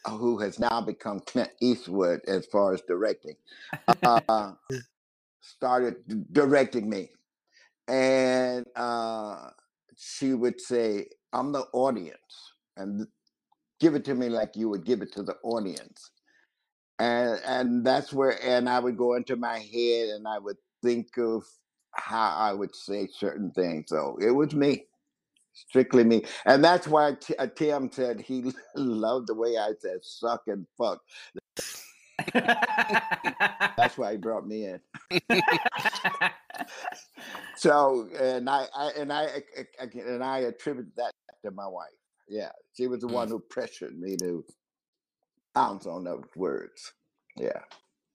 who 0.08 0.38
has 0.40 0.60
now 0.60 0.82
become 0.82 1.20
Clint 1.22 1.52
Eastwood 1.62 2.22
as 2.28 2.46
far 2.48 2.74
as 2.74 2.82
directing, 2.88 3.36
uh, 4.04 4.54
started 5.42 5.96
directing 6.34 6.90
me 6.90 7.10
and 7.92 8.66
uh, 8.78 9.52
she 9.98 10.36
would 10.36 10.62
say, 10.62 11.08
"I'm 11.34 11.54
the 11.54 11.66
audience, 11.74 12.54
and 12.78 13.08
give 13.80 13.96
it 13.96 14.06
to 14.06 14.16
me 14.16 14.30
like 14.30 14.56
you 14.56 14.70
would 14.70 14.86
give 14.86 15.02
it 15.02 15.14
to 15.14 15.24
the 15.24 15.36
audience." 15.44 16.12
And 17.00 17.40
and 17.46 17.86
that's 17.86 18.14
where, 18.14 18.38
and 18.44 18.70
I 18.70 18.80
would 18.80 18.98
go 18.98 19.16
into 19.16 19.36
my 19.36 19.60
head, 19.60 20.10
and 20.10 20.28
I 20.28 20.40
would 20.40 20.58
think 20.84 21.18
of 21.18 21.44
how 21.94 22.36
I 22.38 22.54
would 22.54 22.76
say 22.76 23.08
certain 23.08 23.52
things. 23.52 23.86
So 23.90 24.18
it 24.22 24.32
was 24.32 24.54
me, 24.56 24.86
strictly 25.54 26.04
me, 26.06 26.26
and 26.46 26.64
that's 26.64 26.88
why 26.88 27.16
T- 27.22 27.36
uh, 27.38 27.48
Tim 27.48 27.92
said 27.92 28.22
he 28.22 28.54
loved 28.76 29.28
the 29.28 29.36
way 29.36 29.58
I 29.58 29.74
said 29.82 30.00
"suck" 30.04 30.44
and 30.48 30.68
"fuck." 30.78 31.02
That's 33.78 33.98
why 33.98 34.12
he 34.14 34.18
brought 34.18 34.48
me 34.48 34.66
in. 34.66 34.82
So, 37.58 38.08
and 38.20 38.50
I, 38.50 38.66
I 38.76 38.92
and 38.98 39.12
I, 39.14 39.24
I- 39.24 39.66
I- 39.84 40.00
and 40.00 40.24
I 40.24 40.40
attribute 40.40 40.96
that 40.98 41.12
to 41.46 41.52
my 41.52 41.68
wife. 41.68 41.90
Yeah, 42.28 42.50
she 42.76 42.88
was 42.88 43.02
the 43.02 43.08
Mm. 43.08 43.12
one 43.14 43.28
who 43.30 43.40
pressured 43.40 43.98
me 44.00 44.16
to 44.18 44.44
pounce 45.54 45.86
on 45.86 46.04
those 46.04 46.24
words. 46.36 46.94
Yeah, 47.38 47.60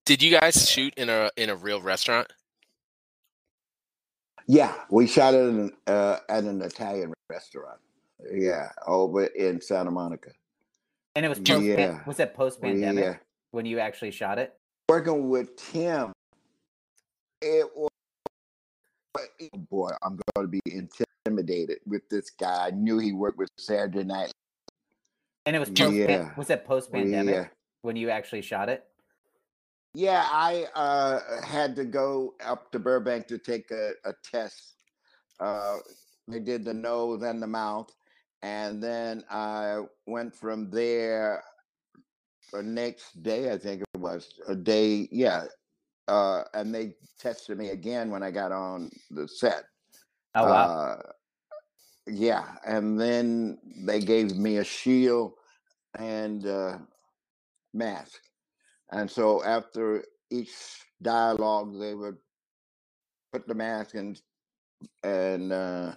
did 0.04 0.22
you 0.22 0.36
guys 0.38 0.68
shoot 0.68 0.94
in 0.96 1.08
a 1.08 1.30
in 1.36 1.50
a 1.50 1.56
real 1.56 1.80
restaurant 1.80 2.32
yeah. 4.48 4.75
We 4.90 5.06
shot 5.08 5.34
it 5.34 5.38
in, 5.38 5.72
uh, 5.88 6.18
at 6.28 6.44
an 6.44 6.62
Italian 6.62 7.12
restaurant. 7.28 7.80
Yeah, 8.32 8.68
over 8.86 9.25
in 9.26 9.60
Santa 9.60 9.90
Monica. 9.90 10.30
and 11.16 11.25
it 11.25 11.28
was 11.28 11.38
post 11.40 11.64
Yeah, 11.64 12.00
was 12.06 12.20
it 12.20 12.34
post 12.34 12.60
pandemic 12.62 13.04
yeah. 13.04 13.16
When 13.56 13.64
you 13.64 13.78
actually 13.78 14.10
shot 14.10 14.38
it? 14.38 14.52
Working 14.86 15.30
with 15.30 15.56
Tim, 15.56 16.12
it 17.40 17.66
was 17.75 17.88
oh 19.16 19.58
boy. 19.70 19.90
I'm 20.02 20.20
going 20.34 20.46
to 20.46 20.48
be 20.48 20.60
intimidated 20.66 21.78
with 21.86 22.06
this 22.10 22.28
guy. 22.28 22.66
I 22.66 22.70
knew 22.70 22.98
he 22.98 23.12
worked 23.12 23.38
with 23.38 23.48
Saturday 23.58 24.04
Night. 24.04 24.30
And 25.46 25.56
it 25.56 25.58
was 25.58 25.70
post 25.70 25.94
Yeah, 25.94 26.30
was 26.36 26.50
it 26.50 26.66
post 26.66 26.92
pandemic 26.92 27.34
yeah. 27.34 27.46
when 27.80 27.96
you 27.96 28.10
actually 28.10 28.42
shot 28.42 28.68
it? 28.68 28.84
Yeah, 29.94 30.28
I 30.30 30.66
uh, 30.75 31.20
had 31.42 31.75
to 31.76 31.84
go 31.86 32.34
up 32.44 32.70
to 32.72 32.78
Burbank 32.78 33.26
to 33.28 33.38
take 33.38 33.70
a, 33.70 33.92
a 34.04 34.12
test. 34.22 34.75
Uh, 35.40 35.78
they 36.28 36.40
did 36.40 36.66
the 36.66 36.75
nose 36.75 37.22
and 37.22 37.42
the 37.42 37.46
mouth, 37.46 37.90
and 38.42 38.82
then 38.82 39.25
I 39.30 39.80
went 40.06 40.34
from 40.34 40.68
there. 40.68 41.42
The 42.56 42.62
next 42.62 43.22
day, 43.22 43.52
I 43.52 43.58
think 43.58 43.82
it 43.82 44.00
was 44.00 44.40
a 44.48 44.54
day. 44.56 45.10
Yeah, 45.12 45.44
uh, 46.08 46.44
and 46.54 46.75
they 46.75 46.94
tested 47.18 47.58
me 47.58 47.68
again 47.68 48.10
when 48.10 48.22
I 48.22 48.30
got 48.30 48.50
on 48.50 48.90
the 49.10 49.28
set. 49.28 49.64
Oh 50.34 50.44
wow. 50.44 50.64
Uh, 50.64 51.02
yeah, 52.06 52.56
and 52.66 52.98
then 52.98 53.58
they 53.84 54.00
gave 54.00 54.38
me 54.38 54.56
a 54.56 54.64
shield 54.64 55.34
and 55.98 56.46
uh, 56.46 56.78
mask. 57.75 58.22
And 58.90 59.10
so 59.10 59.44
after 59.44 60.02
each 60.30 60.54
dialogue, 61.02 61.78
they 61.78 61.94
would 61.94 62.16
put 63.34 63.46
the 63.46 63.54
mask 63.54 63.96
and 63.96 64.18
and 65.04 65.52
uh, 65.52 65.94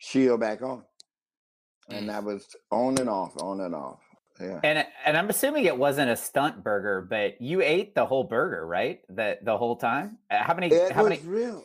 shield 0.00 0.38
back 0.40 0.60
on, 0.60 0.84
and 1.88 2.04
Mm. 2.04 2.08
that 2.08 2.24
was 2.24 2.46
on 2.70 2.98
and 2.98 3.08
off, 3.08 3.32
on 3.38 3.62
and 3.62 3.74
off. 3.74 4.05
Yeah, 4.40 4.62
And 4.62 4.86
and 5.06 5.16
I'm 5.16 5.30
assuming 5.30 5.64
it 5.66 5.78
wasn't 5.78 6.10
a 6.10 6.16
stunt 6.16 6.64
burger, 6.64 7.06
but 7.08 7.40
you 7.40 7.62
ate 7.62 7.94
the 7.96 8.06
whole 8.06 8.24
burger, 8.24 8.66
right? 8.66 9.00
The 9.08 9.38
the 9.42 9.58
whole 9.58 9.76
time. 9.76 10.18
Uh, 10.30 10.44
How 10.44 10.54
many? 10.54 10.82
it 10.82 10.92
How 10.92 11.02
was 11.02 11.04
many? 11.04 11.24
real. 11.24 11.64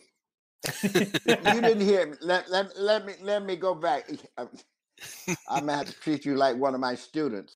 You 1.25 1.61
didn't 1.61 1.81
hear 1.85 2.07
me. 2.07 2.17
Let, 2.21 2.49
let, 2.51 2.77
let 2.79 3.05
me 3.05 3.13
let 3.21 3.43
me 3.45 3.55
go 3.57 3.75
back. 3.75 4.09
I'm 4.37 4.49
I'm 5.47 5.67
gonna 5.67 5.77
have 5.79 5.87
to 5.87 5.93
treat 6.01 6.25
you 6.25 6.35
like 6.37 6.57
one 6.57 6.75
of 6.75 6.81
my 6.81 6.95
students. 6.95 7.55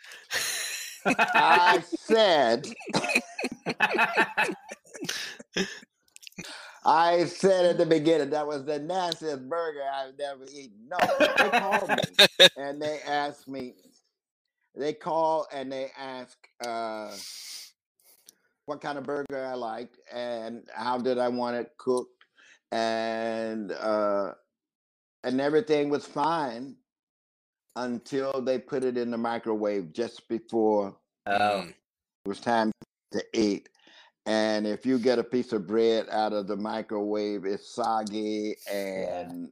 I 1.35 1.81
said, 1.85 2.73
I 6.85 7.25
said 7.25 7.65
at 7.65 7.77
the 7.79 7.85
beginning 7.85 8.31
that 8.31 8.47
was 8.47 8.65
the 8.65 8.79
nastiest 8.79 9.49
burger 9.49 9.83
I've 9.93 10.19
ever 10.19 10.45
eaten. 10.51 10.87
No, 10.89 11.29
they 11.37 11.51
called 11.51 11.95
me 11.95 12.03
and 12.57 12.81
they 12.81 12.99
asked 13.07 13.47
me. 13.47 13.75
They 14.77 14.93
call 14.93 15.47
and 15.53 15.71
they 15.71 15.91
ask 15.97 16.37
uh, 16.65 17.15
what 18.65 18.81
kind 18.81 18.97
of 18.97 19.05
burger 19.05 19.45
I 19.45 19.53
liked 19.53 19.97
and 20.13 20.63
how 20.73 20.97
did 20.97 21.17
I 21.17 21.29
want 21.29 21.55
it 21.55 21.71
cooked, 21.77 22.25
and 22.71 23.71
uh, 23.71 24.33
and 25.23 25.39
everything 25.39 25.89
was 25.89 26.05
fine 26.05 26.75
until 27.77 28.41
they 28.41 28.57
put 28.59 28.83
it 28.83 28.97
in 28.97 29.11
the 29.11 29.17
microwave 29.17 29.93
just 29.93 30.27
before 30.29 30.95
Mm. 31.27 31.69
it 31.69 32.27
was 32.27 32.39
time 32.39 32.71
to 33.11 33.23
eat. 33.33 33.69
and 34.27 34.65
if 34.67 34.85
you 34.85 34.97
get 34.99 35.19
a 35.19 35.23
piece 35.23 35.53
of 35.53 35.67
bread 35.67 36.07
out 36.09 36.33
of 36.33 36.47
the 36.47 36.55
microwave, 36.55 37.45
it's 37.45 37.73
soggy 37.75 38.55
and 38.71 39.51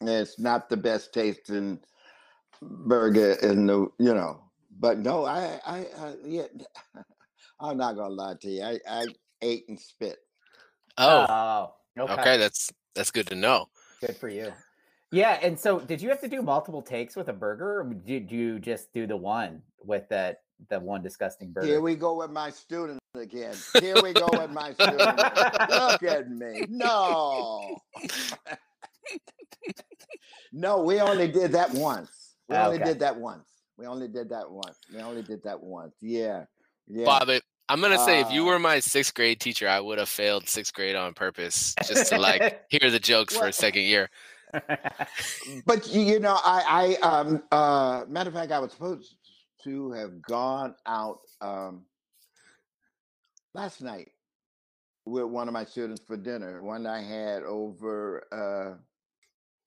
it's 0.00 0.38
not 0.38 0.68
the 0.68 0.76
best 0.76 1.12
tasting 1.12 1.78
burger 2.62 3.32
in 3.42 3.66
the 3.66 3.88
you 3.98 4.14
know. 4.14 4.40
But 4.78 4.98
no, 4.98 5.24
I 5.24 5.60
I, 5.66 5.78
I 5.98 6.14
yeah, 6.24 6.46
I'm 7.60 7.76
not 7.76 7.96
gonna 7.96 8.14
lie 8.14 8.34
to 8.40 8.48
you. 8.48 8.62
I 8.62 8.78
I 8.88 9.06
ate 9.40 9.64
and 9.68 9.78
spit. 9.78 10.18
Oh, 10.98 11.26
Oh, 11.28 12.02
okay. 12.02 12.12
okay. 12.12 12.36
That's 12.36 12.70
that's 12.94 13.10
good 13.10 13.26
to 13.28 13.34
know. 13.34 13.68
Good 14.00 14.16
for 14.16 14.28
you. 14.28 14.52
Yeah, 15.10 15.38
and 15.42 15.58
so 15.58 15.78
did 15.78 16.00
you 16.00 16.08
have 16.08 16.20
to 16.20 16.28
do 16.28 16.42
multiple 16.42 16.80
takes 16.80 17.16
with 17.16 17.28
a 17.28 17.32
burger, 17.34 17.80
or 17.80 17.84
did 17.84 18.32
you 18.32 18.58
just 18.58 18.92
do 18.94 19.06
the 19.06 19.16
one 19.16 19.62
with 19.84 20.08
that 20.08 20.40
the 20.70 20.80
one 20.80 21.02
disgusting 21.02 21.52
burger? 21.52 21.66
Here 21.66 21.80
we 21.80 21.96
go 21.96 22.14
with 22.14 22.30
my 22.30 22.50
student 22.50 22.98
again. 23.14 23.54
Here 23.80 24.00
we 24.02 24.14
go 24.14 24.28
with 24.32 24.50
my 24.50 24.72
student. 24.72 25.18
Look 25.68 26.02
at 26.02 26.30
me. 26.30 26.64
No. 26.68 27.76
no, 30.52 30.82
we 30.82 31.00
only 31.00 31.28
did 31.28 31.52
that 31.52 31.72
once. 31.72 32.21
We 32.48 32.56
only 32.56 32.76
Okay. 32.76 32.84
did 32.84 33.00
that 33.00 33.16
once. 33.16 33.48
We 33.76 33.86
only 33.86 34.08
did 34.08 34.28
that 34.30 34.50
once. 34.50 34.78
We 34.92 35.00
only 35.00 35.22
did 35.22 35.42
that 35.44 35.60
once. 35.62 35.94
Yeah. 36.00 36.44
Yeah. 36.86 37.06
Bob, 37.06 37.30
I'm 37.68 37.80
gonna 37.80 37.98
say 37.98 38.20
if 38.20 38.30
you 38.30 38.42
Uh, 38.42 38.46
were 38.46 38.58
my 38.58 38.80
sixth 38.80 39.14
grade 39.14 39.40
teacher, 39.40 39.68
I 39.68 39.80
would 39.80 39.98
have 39.98 40.08
failed 40.08 40.48
sixth 40.48 40.74
grade 40.74 40.94
on 40.96 41.14
purpose 41.14 41.74
just 41.86 42.08
to 42.10 42.18
like 42.18 42.42
hear 42.68 42.90
the 42.90 42.98
jokes 42.98 43.36
for 43.36 43.46
a 43.46 43.52
second 43.52 43.82
year. 43.82 44.10
but 45.66 45.86
you 45.88 46.02
you 46.02 46.20
know, 46.20 46.38
I, 46.44 46.98
I, 47.02 47.08
um, 47.08 47.42
uh, 47.50 48.04
matter 48.08 48.28
of 48.28 48.34
fact, 48.34 48.52
I 48.52 48.58
was 48.58 48.72
supposed 48.72 49.16
to 49.64 49.92
have 49.92 50.20
gone 50.22 50.74
out, 50.86 51.20
um, 51.40 51.86
last 53.54 53.80
night 53.80 54.10
with 55.06 55.24
one 55.24 55.48
of 55.48 55.54
my 55.54 55.64
students 55.64 56.02
for 56.06 56.16
dinner. 56.16 56.62
One 56.62 56.86
I 56.86 57.00
had 57.02 57.42
over, 57.44 58.24
uh, 58.32 58.76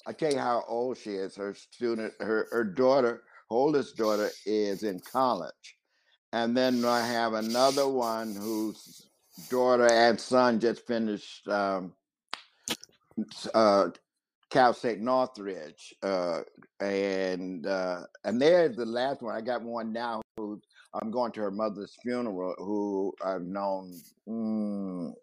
I 0.08 0.14
tell 0.14 0.32
you 0.32 0.40
how 0.40 0.64
old 0.68 0.98
she 0.98 1.12
is. 1.12 1.36
Her 1.36 1.54
student, 1.54 2.14
her, 2.20 2.48
her 2.52 2.64
daughter, 2.64 3.24
oldest 3.50 3.98
daughter 3.98 4.30
is 4.46 4.84
in 4.84 5.00
college. 5.00 5.78
And 6.34 6.56
then 6.56 6.84
I 6.86 7.06
have 7.06 7.34
another 7.34 7.88
one 7.88 8.36
whose 8.36 9.10
daughter 9.50 9.90
and 9.92 10.20
son 10.20 10.60
just 10.60 10.86
finished, 10.86 11.48
um, 11.48 11.94
uh, 13.54 13.90
Cal 14.50 14.74
State 14.74 15.00
Northridge, 15.00 15.94
uh, 16.04 16.42
and 16.80 17.66
uh, 17.66 18.02
and 18.24 18.42
there's 18.42 18.76
the 18.76 18.86
last 18.86 19.22
one. 19.22 19.36
I 19.36 19.42
got 19.42 19.64
one 19.64 19.92
now 19.92 20.22
who 20.38 20.62
I'm 20.94 21.12
going 21.12 21.32
to 21.34 21.42
her 21.42 21.52
mother's 21.52 21.96
funeral, 22.02 22.56
who 22.58 23.14
I've 23.26 23.42
known 23.42 23.94
mm, 24.28 25.14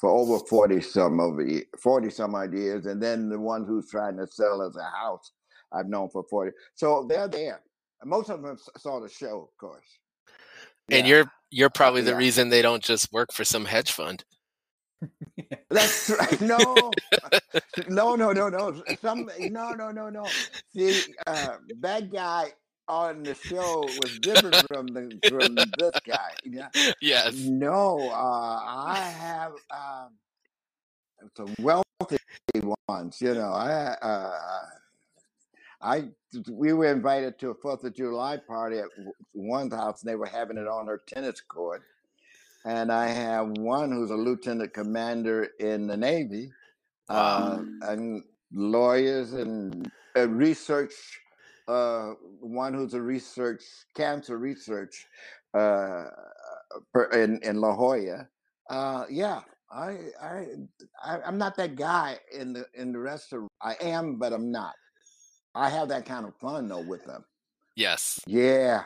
for 0.00 0.10
over 0.10 0.38
forty 0.46 0.80
some 0.80 1.20
of 1.20 1.40
forty 1.80 2.10
some 2.10 2.34
odd 2.34 2.54
years, 2.54 2.86
and 2.86 3.02
then 3.02 3.28
the 3.28 3.38
one 3.38 3.64
who's 3.64 3.90
trying 3.90 4.16
to 4.18 4.26
sell 4.26 4.62
us 4.62 4.76
a 4.76 4.96
house, 4.96 5.32
I've 5.72 5.88
known 5.88 6.08
for 6.10 6.24
forty. 6.30 6.52
So 6.74 7.06
they're 7.08 7.28
there. 7.28 7.62
Most 8.04 8.30
of 8.30 8.42
them 8.42 8.56
saw 8.76 9.00
the 9.00 9.08
show, 9.08 9.42
of 9.50 9.56
course. 9.58 9.86
And 10.90 11.06
Yeah. 11.06 11.16
you're 11.16 11.32
you're 11.50 11.70
probably 11.70 12.02
the 12.02 12.12
yeah. 12.12 12.18
reason 12.18 12.48
they 12.48 12.62
don't 12.62 12.82
just 12.82 13.12
work 13.12 13.32
for 13.32 13.44
some 13.44 13.64
hedge 13.64 13.90
fund. 13.90 14.24
That's 15.70 16.10
right. 16.10 16.40
No, 16.40 16.90
no, 17.88 18.14
no, 18.16 18.32
no, 18.32 18.48
no. 18.48 18.82
Some 19.00 19.30
no, 19.38 19.70
no, 19.72 19.90
no, 19.90 20.10
no. 20.10 20.26
See, 20.74 21.14
uh, 21.26 21.56
that 21.80 22.12
guy 22.12 22.52
on 22.88 23.22
the 23.22 23.34
show 23.34 23.82
was 24.02 24.18
different 24.20 24.56
from 24.68 24.86
the 24.86 25.18
from 25.28 25.54
this 25.54 26.00
guy. 26.06 26.32
Yeah. 26.44 26.68
yes. 27.00 27.34
No, 27.34 28.08
uh, 28.10 28.60
I 28.64 28.98
have 29.18 29.52
um, 29.70 30.10
some 31.36 31.54
wealthy 31.60 32.18
ones. 32.88 33.20
You 33.20 33.34
know, 33.34 33.52
I 33.52 33.96
uh, 34.02 34.38
I 35.80 36.08
we 36.50 36.72
were 36.72 36.90
invited 36.90 37.38
to 37.40 37.50
a 37.50 37.54
Fourth 37.54 37.84
of 37.84 37.94
July 37.94 38.36
party 38.36 38.78
at 38.78 38.88
one's 39.34 39.74
house, 39.74 40.02
and 40.02 40.10
they 40.10 40.16
were 40.16 40.26
having 40.26 40.58
it 40.58 40.66
on 40.66 40.86
her 40.86 41.00
tennis 41.06 41.40
court. 41.40 41.82
And 42.64 42.90
I 42.90 43.08
have 43.08 43.48
one 43.58 43.92
who's 43.92 44.10
a 44.10 44.16
lieutenant 44.16 44.74
commander 44.74 45.48
in 45.60 45.86
the 45.86 45.96
Navy, 45.96 46.50
uh, 47.08 47.62
and 47.82 48.22
lawyers 48.52 49.32
and 49.32 49.90
uh, 50.16 50.28
research. 50.28 50.92
Uh, 51.68 52.14
one 52.40 52.72
who's 52.72 52.94
a 52.94 53.00
research 53.02 53.62
cancer 53.94 54.38
research 54.38 55.06
uh, 55.52 56.04
per- 56.94 57.10
in 57.12 57.38
in 57.42 57.60
La 57.60 57.74
Jolla. 57.74 58.26
Uh, 58.70 59.04
yeah, 59.10 59.42
I 59.70 59.98
I 60.20 60.46
I- 61.04 61.20
I'm 61.26 61.36
not 61.36 61.56
that 61.56 61.76
guy 61.76 62.18
in 62.32 62.54
the 62.54 62.64
in 62.72 62.90
the 62.92 62.98
rest 62.98 63.34
of. 63.34 63.46
I 63.60 63.74
am, 63.82 64.16
but 64.16 64.32
I'm 64.32 64.50
not. 64.50 64.74
I 65.54 65.68
have 65.68 65.88
that 65.88 66.06
kind 66.06 66.24
of 66.26 66.34
fun 66.36 66.68
though 66.68 66.80
with 66.80 67.04
them. 67.04 67.24
Yes. 67.76 68.18
Yeah, 68.26 68.84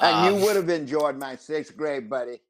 and 0.00 0.16
Um, 0.16 0.24
you 0.34 0.44
would 0.44 0.56
have 0.56 0.68
enjoyed 0.82 1.16
my 1.16 1.36
sixth 1.36 1.74
grade, 1.74 2.10
buddy. 2.10 2.40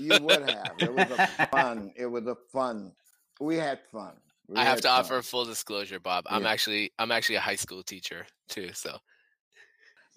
You 0.00 0.18
would 0.20 0.42
have. 0.42 0.72
It 0.80 0.92
was 0.92 1.10
a 1.10 1.46
fun. 1.50 1.92
It 1.96 2.06
was 2.06 2.26
a 2.26 2.36
fun. 2.52 2.92
We 3.40 3.56
had 3.56 3.80
fun. 3.90 4.20
We 4.48 4.56
I 4.58 4.64
have 4.64 4.80
to 4.82 4.88
offer 4.88 5.14
fun. 5.14 5.22
full 5.22 5.44
disclosure, 5.44 6.00
Bob. 6.00 6.24
I'm 6.28 6.42
Yeah. 6.42 6.50
actually 6.50 6.92
I'm 6.98 7.10
actually 7.12 7.36
a 7.36 7.40
high 7.40 7.56
school 7.56 7.82
teacher 7.82 8.26
too. 8.48 8.70
So 8.74 8.98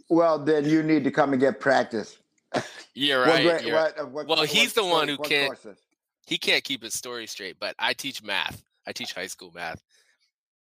Well, 0.09 0.37
then 0.39 0.65
you 0.65 0.83
need 0.83 1.03
to 1.05 1.11
come 1.11 1.31
and 1.33 1.39
get 1.39 1.59
practice. 1.59 2.17
you're 2.93 3.21
right. 3.23 3.43
grade- 3.43 3.61
you're- 3.65 3.73
what- 3.79 3.99
uh, 3.99 4.05
what- 4.05 4.27
Well, 4.27 4.37
what- 4.39 4.49
he's 4.49 4.73
the 4.73 4.83
one 4.85 5.07
who 5.07 5.17
can't- 5.17 5.47
courses? 5.49 5.79
He 6.27 6.37
can't 6.39 6.63
keep 6.63 6.81
his 6.83 6.93
story 6.95 7.27
straight, 7.27 7.59
but 7.59 7.75
I 7.77 7.93
teach 7.93 8.23
math. 8.23 8.63
I 8.87 8.91
teach 8.93 9.13
high 9.13 9.27
school 9.27 9.51
math. 9.53 9.81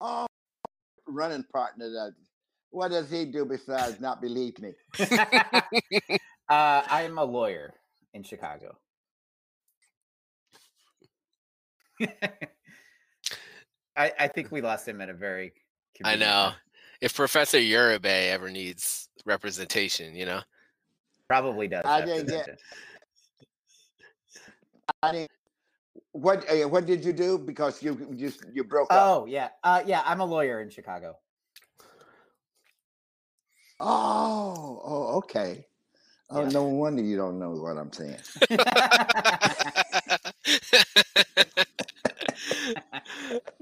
Oh, 0.01 0.27
running 1.07 1.44
partner. 1.44 1.88
That, 1.90 2.14
what 2.70 2.88
does 2.90 3.09
he 3.11 3.25
do 3.27 3.44
besides 3.44 4.01
not 4.01 4.20
believe 4.20 4.59
me? 4.59 4.72
uh, 4.98 6.18
I'm 6.48 7.16
a 7.18 7.25
lawyer 7.25 7.75
in 8.12 8.25
Chicago. 8.25 8.77
I, 13.96 14.12
I 14.18 14.28
think 14.28 14.50
we 14.50 14.61
lost 14.61 14.88
him 14.88 15.00
at 15.00 15.09
a 15.09 15.14
very. 15.14 15.52
I 16.05 16.16
know. 16.16 16.26
time. 16.26 16.55
If 17.00 17.14
Professor 17.14 17.59
Uribe 17.59 18.07
ever 18.07 18.50
needs 18.50 19.09
representation, 19.26 20.14
you 20.14 20.24
know. 20.24 20.40
Probably 21.28 21.68
does. 21.68 21.83
I 21.85 22.05
didn't 22.05 22.28
get- 22.28 22.37
mention. 22.37 22.57
I 25.02 25.12
didn't. 25.12 25.31
What 26.12 26.48
uh, 26.50 26.68
what 26.68 26.87
did 26.87 27.05
you 27.05 27.12
do? 27.12 27.38
Because 27.38 27.83
you 27.83 28.09
you 28.12 28.33
you 28.52 28.64
broke 28.64 28.92
up. 28.92 29.00
Oh 29.02 29.26
yeah, 29.26 29.48
uh, 29.62 29.83
yeah. 29.87 30.02
I'm 30.07 30.20
a 30.20 30.24
lawyer 30.24 30.61
in 30.61 30.70
Chicago. 30.70 31.16
Oh, 33.81 34.81
oh, 34.85 35.16
okay. 35.18 35.66
Oh, 36.31 36.42
Yeah. 36.42 36.48
no 36.48 36.64
wonder 36.64 37.02
you 37.02 37.16
don't 37.16 37.38
know 37.38 37.50
what 37.50 37.76
I'm 37.76 37.92
saying. 37.92 38.16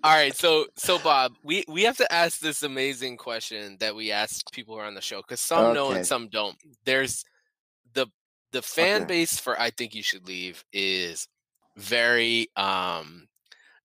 All 0.03 0.14
right, 0.14 0.35
so 0.35 0.66
so 0.77 0.99
Bob, 0.99 1.35
we 1.42 1.64
we 1.68 1.83
have 1.85 1.96
to 1.99 2.11
ask 2.12 2.40
this 2.40 2.62
amazing 2.62 3.16
question 3.18 3.77
that 3.81 3.94
we 3.94 4.12
ask 4.12 4.51
people 4.53 4.75
who 4.75 4.81
are 4.81 4.87
on 4.87 4.94
the 4.94 5.01
show 5.03 5.20
because 5.20 5.40
some 5.40 5.73
know 5.73 5.92
and 5.92 6.05
some 6.05 6.29
don't. 6.29 6.57
There's 6.85 7.25
the 7.94 8.07
the 8.53 8.62
fan 8.62 9.03
Okay. 9.03 9.07
base 9.07 9.38
for 9.38 9.61
I 9.61 9.70
think 9.70 9.94
you 9.94 10.03
should 10.03 10.27
leave 10.27 10.64
is 10.73 11.29
very 11.77 12.49
um 12.57 13.29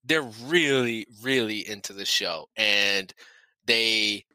they're 0.03 0.21
really 0.45 1.05
really 1.21 1.67
into 1.67 1.93
the 1.93 2.05
show 2.05 2.47
and 2.57 3.13
they 3.65 4.25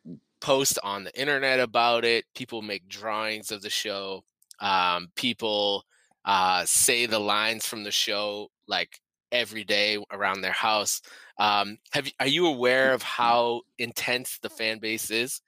post 0.41 0.79
on 0.83 1.05
the 1.05 1.21
internet 1.21 1.61
about 1.61 2.05
it. 2.05 2.25
People 2.35 2.63
make 2.63 2.89
drawings 2.89 3.51
of 3.51 3.63
the 3.63 3.71
show. 3.71 4.23
Um, 4.61 5.09
people 5.17 5.85
uh, 6.25 6.65
say 6.67 7.07
the 7.07 7.19
lines 7.19 7.67
from 7.67 7.85
the 7.85 7.91
show 7.91 8.49
like 8.67 9.01
every 9.33 9.65
day 9.65 9.99
around 10.11 10.41
their 10.43 10.53
house. 10.53 11.03
Um, 11.39 11.79
have 11.93 12.11
are 12.21 12.27
you 12.27 12.47
aware 12.47 12.93
of 12.93 13.03
how 13.03 13.63
intense 13.79 14.39
the 14.43 14.51
fan 14.51 14.79
base 14.79 15.11
is? 15.11 15.41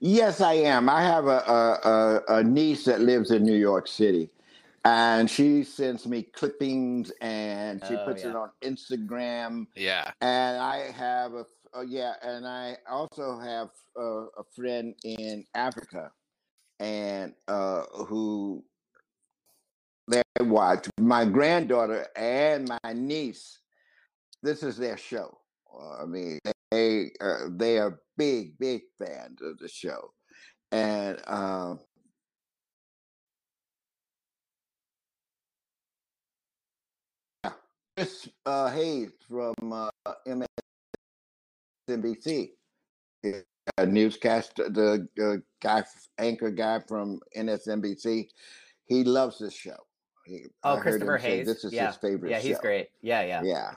Yes, 0.00 0.40
I 0.40 0.54
am. 0.54 0.88
I 0.88 1.02
have 1.02 1.26
a, 1.26 1.38
a, 1.38 2.36
a, 2.36 2.42
niece 2.42 2.84
that 2.86 3.00
lives 3.00 3.30
in 3.30 3.42
New 3.42 3.56
York 3.56 3.86
City, 3.86 4.30
and 4.84 5.28
she 5.28 5.62
sends 5.62 6.06
me 6.06 6.22
clippings 6.22 7.12
and 7.20 7.82
she 7.86 7.94
Oh, 7.94 8.06
puts 8.06 8.24
it 8.24 8.34
on 8.34 8.50
Instagram. 8.62 9.66
Yeah. 9.76 10.10
And 10.22 10.56
I 10.56 10.90
have 10.92 11.34
a 11.34 11.44
uh, 11.76 11.82
yeah, 11.82 12.14
and 12.22 12.46
I 12.46 12.76
also 12.90 13.38
have 13.38 13.68
uh, 13.98 14.26
a 14.38 14.44
friend 14.54 14.94
in 15.04 15.44
Africa, 15.54 16.10
and 16.80 17.34
uh, 17.48 17.82
who 18.06 18.64
they 20.10 20.22
watch 20.40 20.88
my 20.98 21.24
granddaughter 21.24 22.06
and 22.16 22.68
my 22.68 22.92
niece. 22.92 23.58
This 24.42 24.62
is 24.62 24.76
their 24.76 24.96
show. 24.96 25.38
Uh, 25.72 26.02
I 26.02 26.06
mean, 26.06 26.38
they 26.70 27.10
uh, 27.20 27.46
they 27.50 27.78
are 27.78 28.00
big, 28.16 28.58
big 28.58 28.82
fans 28.98 29.40
of 29.42 29.58
the 29.58 29.68
show, 29.68 30.12
and 30.72 31.20
um, 31.26 31.78
Chris 37.96 38.28
uh, 38.46 38.70
Hayes 38.70 39.10
from 39.28 39.54
uh, 39.72 39.90
MSNBC, 41.88 42.48
a 43.76 43.86
newscast, 43.86 44.56
the 44.56 45.06
uh, 45.22 45.36
guy, 45.62 45.84
anchor 46.18 46.50
guy 46.50 46.80
from 46.88 47.20
MSNBC. 47.36 48.28
He 48.86 49.04
loves 49.04 49.38
this 49.38 49.54
show. 49.54 49.76
He, 50.30 50.46
oh, 50.62 50.76
Christopher 50.78 51.18
Hayes. 51.18 51.46
This 51.46 51.64
is 51.64 51.72
yeah. 51.72 51.88
his 51.88 51.96
favorite. 51.96 52.30
Yeah, 52.30 52.38
he's 52.38 52.56
show. 52.56 52.62
great. 52.62 52.88
Yeah, 53.02 53.22
yeah, 53.22 53.42
yeah. 53.42 53.70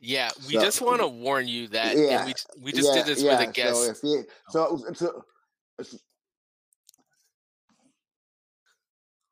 Yeah, 0.00 0.30
we 0.48 0.54
So- 0.54 0.60
just 0.60 0.82
want 0.82 1.00
to 1.00 1.06
warn 1.06 1.46
you 1.46 1.68
that 1.68 1.96
Yeah, 1.96 2.26
we 2.26 2.34
we 2.60 2.72
just 2.72 2.88
yeah, 2.88 2.94
did 2.96 3.06
this 3.06 3.22
yeah. 3.22 3.38
with 3.38 3.48
a 3.48 3.52
guest. 3.52 3.84
So 3.84 3.90
if 3.90 4.02
you, 4.02 4.24
so, 4.50 4.84
so, 4.92 5.24
so- 5.82 5.98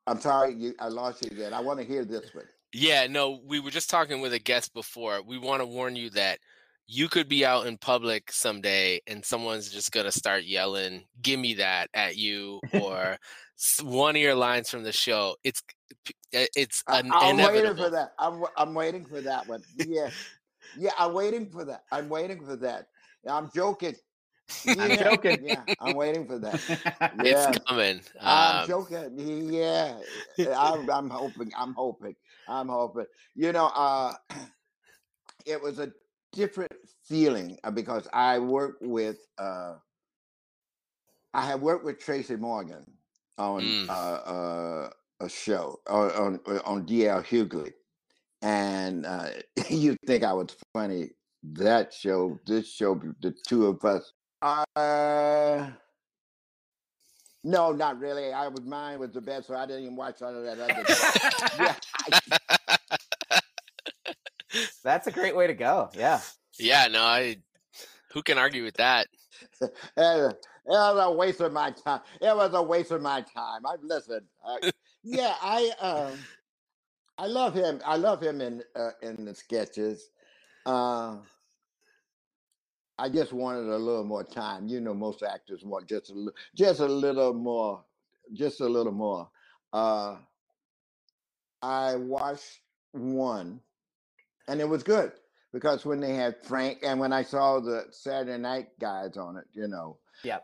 I'm 0.07 0.19
sorry, 0.19 0.53
you, 0.55 0.73
I 0.79 0.87
lost 0.87 1.23
you 1.23 1.31
again. 1.31 1.53
I 1.53 1.59
want 1.61 1.79
to 1.79 1.85
hear 1.85 2.05
this 2.05 2.33
one. 2.33 2.45
Yeah, 2.73 3.07
no, 3.07 3.41
we 3.45 3.59
were 3.59 3.71
just 3.71 3.89
talking 3.89 4.19
with 4.21 4.33
a 4.33 4.39
guest 4.39 4.73
before. 4.73 5.21
We 5.21 5.37
want 5.37 5.61
to 5.61 5.65
warn 5.65 5.95
you 5.95 6.09
that 6.11 6.39
you 6.87 7.07
could 7.09 7.27
be 7.29 7.45
out 7.45 7.65
in 7.67 7.77
public 7.77 8.31
someday 8.31 9.01
and 9.07 9.23
someone's 9.23 9.69
just 9.69 9.91
going 9.91 10.05
to 10.05 10.11
start 10.11 10.43
yelling, 10.43 11.05
"Give 11.21 11.39
me 11.39 11.55
that" 11.55 11.89
at 11.93 12.17
you 12.17 12.59
or 12.73 13.17
one 13.81 14.15
of 14.15 14.21
your 14.21 14.35
lines 14.35 14.69
from 14.69 14.83
the 14.83 14.91
show. 14.91 15.35
It's 15.43 15.61
it's 16.31 16.83
I, 16.87 16.99
an 16.99 17.11
I'm 17.13 17.37
waiting 17.37 17.75
for 17.75 17.89
that. 17.89 18.13
I'm 18.19 18.43
I'm 18.57 18.73
waiting 18.73 19.05
for 19.05 19.21
that 19.21 19.47
one. 19.47 19.61
Yeah, 19.77 20.09
yeah. 20.77 20.91
I'm 20.97 21.13
waiting 21.13 21.49
for 21.49 21.65
that. 21.65 21.83
I'm 21.91 22.09
waiting 22.09 22.43
for 22.43 22.55
that. 22.57 22.87
I'm 23.27 23.49
joking. 23.55 23.95
Yeah, 24.65 24.95
joking. 24.95 25.43
Yeah, 25.43 25.63
I'm 25.79 25.95
waiting 25.95 26.27
for 26.27 26.39
that. 26.39 26.59
It's 27.21 27.47
Yeah, 27.51 27.53
coming. 27.67 28.01
I'm 28.19 28.61
Um, 28.61 28.67
joking. 28.67 29.53
Yeah, 29.53 29.99
I'm, 30.57 30.89
I'm 30.89 31.09
hoping. 31.09 31.51
I'm 31.57 31.73
hoping. 31.73 32.15
I'm 32.47 32.67
hoping. 32.67 33.05
You 33.35 33.51
know, 33.53 33.67
uh, 33.67 34.13
it 35.45 35.61
was 35.61 35.79
a 35.79 35.91
different 36.33 36.73
feeling 37.03 37.57
uh, 37.63 37.71
because 37.71 38.07
I 38.13 38.39
worked 38.39 38.81
with. 38.83 39.17
Uh, 39.37 39.75
I 41.33 41.45
have 41.45 41.61
worked 41.61 41.85
with 41.85 41.99
Tracy 41.99 42.35
Morgan 42.35 42.85
on 43.37 43.63
Mm. 43.63 43.89
uh, 43.89 43.93
uh, 43.93 44.89
a 45.21 45.29
show 45.29 45.79
on 45.87 46.11
on, 46.11 46.59
on 46.65 46.85
DL 46.85 47.23
Hughley, 47.23 47.73
and 48.41 49.05
uh, 49.05 49.29
you 49.69 49.95
think 50.05 50.23
I 50.23 50.33
was 50.33 50.55
funny. 50.73 51.11
That 51.43 51.93
show, 51.93 52.39
this 52.45 52.71
show, 52.71 53.01
the 53.21 53.31
two 53.47 53.67
of 53.67 53.83
us. 53.83 54.13
Uh, 54.41 55.71
no, 57.43 57.73
not 57.73 57.99
really. 57.99 58.31
I 58.31 58.47
was 58.47 58.61
mine 58.61 58.99
was 58.99 59.11
the 59.11 59.19
best, 59.21 59.47
so 59.47 59.55
I 59.55 59.65
didn't 59.65 59.83
even 59.83 59.95
watch 59.97 60.21
all 60.21 60.33
of 60.33 60.43
that 60.45 60.59
other. 60.59 60.85
yeah, 62.29 62.37
That's 64.83 65.07
a 65.07 65.11
great 65.11 65.35
way 65.35 65.47
to 65.47 65.53
go. 65.53 65.89
Yeah. 65.93 66.21
yeah, 66.59 66.87
no, 66.87 67.01
I. 67.01 67.37
Who 68.13 68.21
can 68.21 68.37
argue 68.37 68.63
with 68.63 68.75
that? 68.75 69.07
it 69.61 70.35
was 70.67 70.99
a 70.99 71.11
waste 71.11 71.41
of 71.41 71.51
my 71.51 71.71
time. 71.71 72.01
It 72.21 72.35
was 72.35 72.53
a 72.53 72.61
waste 72.61 72.91
of 72.91 73.01
my 73.01 73.21
time. 73.21 73.65
I 73.65 73.75
listen. 73.81 74.21
Uh, 74.45 74.71
yeah, 75.03 75.35
I 75.41 75.71
um, 75.79 76.19
I 77.17 77.27
love 77.27 77.53
him. 77.53 77.81
I 77.85 77.95
love 77.95 78.21
him 78.21 78.41
in 78.41 78.63
uh, 78.75 78.91
in 79.01 79.25
the 79.25 79.33
sketches. 79.33 80.09
Uh, 80.65 81.17
I 82.97 83.09
just 83.09 83.33
wanted 83.33 83.67
a 83.67 83.77
little 83.77 84.03
more 84.03 84.23
time. 84.23 84.67
You 84.67 84.79
know, 84.79 84.93
most 84.93 85.23
actors 85.23 85.63
want 85.63 85.87
just 85.87 86.11
a 86.11 86.13
li- 86.13 86.33
just 86.55 86.79
a 86.79 86.85
little 86.85 87.33
more, 87.33 87.83
just 88.33 88.61
a 88.61 88.67
little 88.67 88.91
more. 88.91 89.29
Uh, 89.71 90.17
I 91.61 91.95
watched 91.95 92.59
one, 92.91 93.59
and 94.47 94.59
it 94.59 94.67
was 94.67 94.83
good 94.83 95.13
because 95.51 95.85
when 95.85 95.99
they 95.99 96.13
had 96.15 96.35
Frank 96.43 96.79
and 96.83 96.99
when 96.99 97.13
I 97.13 97.23
saw 97.23 97.59
the 97.59 97.85
Saturday 97.91 98.37
Night 98.37 98.67
guys 98.79 99.17
on 99.17 99.37
it, 99.37 99.45
you 99.53 99.67
know, 99.67 99.97
Yeah. 100.23 100.39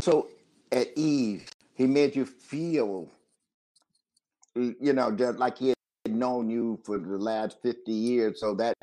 so 0.00 0.28
at 0.72 0.88
ease, 0.96 1.46
he 1.74 1.86
made 1.86 2.14
you 2.14 2.26
feel, 2.26 3.08
you 4.54 4.92
know, 4.92 5.10
just 5.12 5.38
like 5.38 5.58
he 5.58 5.68
had 6.04 6.14
known 6.14 6.50
you 6.50 6.78
for 6.84 6.98
the 6.98 7.16
last 7.18 7.58
50 7.62 7.92
years. 7.92 8.40
So 8.40 8.54
that 8.56 8.74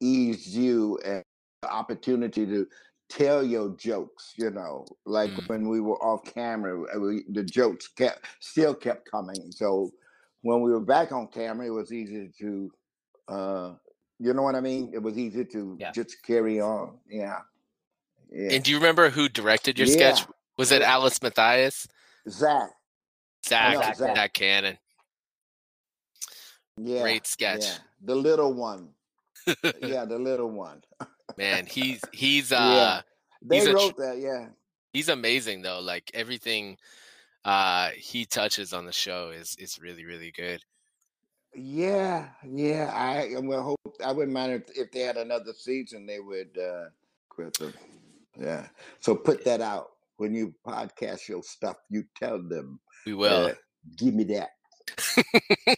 eased 0.00 0.48
you 0.48 0.98
and 1.04 1.22
the 1.62 1.70
opportunity 1.70 2.44
to 2.46 2.66
tell 3.08 3.44
your 3.44 3.70
jokes, 3.76 4.32
you 4.36 4.50
know, 4.50 4.86
like 5.04 5.30
Mm. 5.30 5.48
when 5.48 5.68
we 5.68 5.80
were 5.80 6.02
off 6.02 6.24
camera, 6.24 6.82
uh, 6.94 6.98
we, 6.98 7.24
the 7.28 7.44
jokes 7.44 7.88
kept 7.88 8.26
still 8.40 8.74
kept 8.74 9.08
coming. 9.10 9.52
So 9.52 9.92
when 10.40 10.60
we 10.62 10.72
were 10.72 10.80
back 10.80 11.12
on 11.12 11.28
camera, 11.28 11.66
it 11.66 11.70
was 11.70 11.92
easy 11.92 12.32
to, 12.38 12.72
uh, 13.28 13.74
you 14.18 14.32
know 14.34 14.42
what 14.42 14.54
I 14.54 14.60
mean? 14.60 14.90
It 14.94 15.02
was 15.02 15.18
easy 15.18 15.44
to 15.46 15.76
Yeah. 15.80 15.90
just 15.92 16.22
carry 16.22 16.60
on. 16.60 16.98
Yeah. 17.08 17.40
Yeah. 18.30 18.52
And 18.54 18.64
do 18.64 18.70
you 18.70 18.76
remember 18.78 19.10
who 19.10 19.28
directed 19.28 19.78
your 19.78 19.88
Yeah. 19.88 20.14
sketch? 20.14 20.26
Was 20.56 20.72
it 20.72 20.82
Alice 20.82 21.20
Mathias? 21.22 21.86
Zach. 22.28 22.70
Zach, 23.46 23.96
Zach, 23.96 23.96
Zach. 24.16 24.32
Kanin. 24.34 24.78
Yeah. 26.76 27.02
Great 27.02 27.26
sketch. 27.26 27.64
The 28.00 28.14
little 28.14 28.52
one. 28.54 28.94
yeah, 29.82 30.04
the 30.04 30.18
little 30.18 30.50
one. 30.50 30.82
Man, 31.36 31.66
he's 31.66 32.00
he's 32.12 32.52
uh 32.52 33.02
They 33.42 33.56
He's 33.58 33.66
a 33.66 33.74
wrote 33.74 33.96
that, 33.96 34.18
yeah. 34.18 34.48
he's 34.92 35.08
amazing 35.08 35.62
though. 35.62 35.80
Like 35.80 36.10
everything 36.14 36.78
uh 37.44 37.90
he 37.96 38.24
touches 38.24 38.72
on 38.72 38.86
the 38.86 38.92
show 38.92 39.30
is 39.30 39.56
is 39.58 39.80
really 39.80 40.04
really 40.04 40.30
good. 40.30 40.62
Yeah, 41.54 42.28
yeah. 42.48 42.90
I 42.94 43.34
would 43.38 43.60
hope 43.60 43.78
I 44.04 44.12
wouldn't 44.12 44.32
mind 44.32 44.52
if, 44.52 44.76
if 44.76 44.92
they 44.92 45.00
had 45.00 45.16
another 45.16 45.52
season 45.52 46.06
they 46.06 46.20
would 46.20 46.56
uh 46.58 46.84
quit 47.28 47.54
them. 47.58 47.74
Yeah. 48.38 48.66
So 49.00 49.14
put 49.14 49.44
that 49.44 49.60
out. 49.60 49.88
When 50.16 50.34
you 50.34 50.54
podcast 50.66 51.28
your 51.28 51.42
stuff, 51.42 51.76
you 51.90 52.04
tell 52.16 52.40
them 52.42 52.78
We 53.06 53.14
will. 53.14 53.46
uh, 53.46 53.54
give 53.96 54.14
me 54.14 54.24
that. 54.24 54.50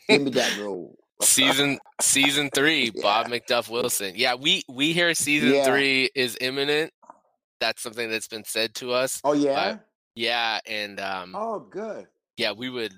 give 0.08 0.22
me 0.22 0.30
that 0.32 0.58
role. 0.58 0.96
season 1.22 1.78
season 2.00 2.50
three, 2.54 2.90
Bob 3.02 3.28
McDuff 3.28 3.68
Wilson. 3.70 4.12
Yeah, 4.16 4.34
we 4.34 4.62
we 4.68 4.92
hear 4.92 5.14
season 5.14 5.54
Yeah. 5.54 5.64
three 5.64 6.10
is 6.14 6.36
imminent. 6.40 6.92
That's 7.60 7.82
something 7.82 8.10
that's 8.10 8.28
been 8.28 8.44
said 8.44 8.74
to 8.76 8.92
us. 8.92 9.20
Oh 9.24 9.32
yeah? 9.32 9.78
Yeah, 10.14 10.60
and 10.66 11.00
um 11.00 11.34
Oh 11.34 11.60
good. 11.60 12.06
yeah, 12.36 12.52
we 12.52 12.68
would 12.70 12.92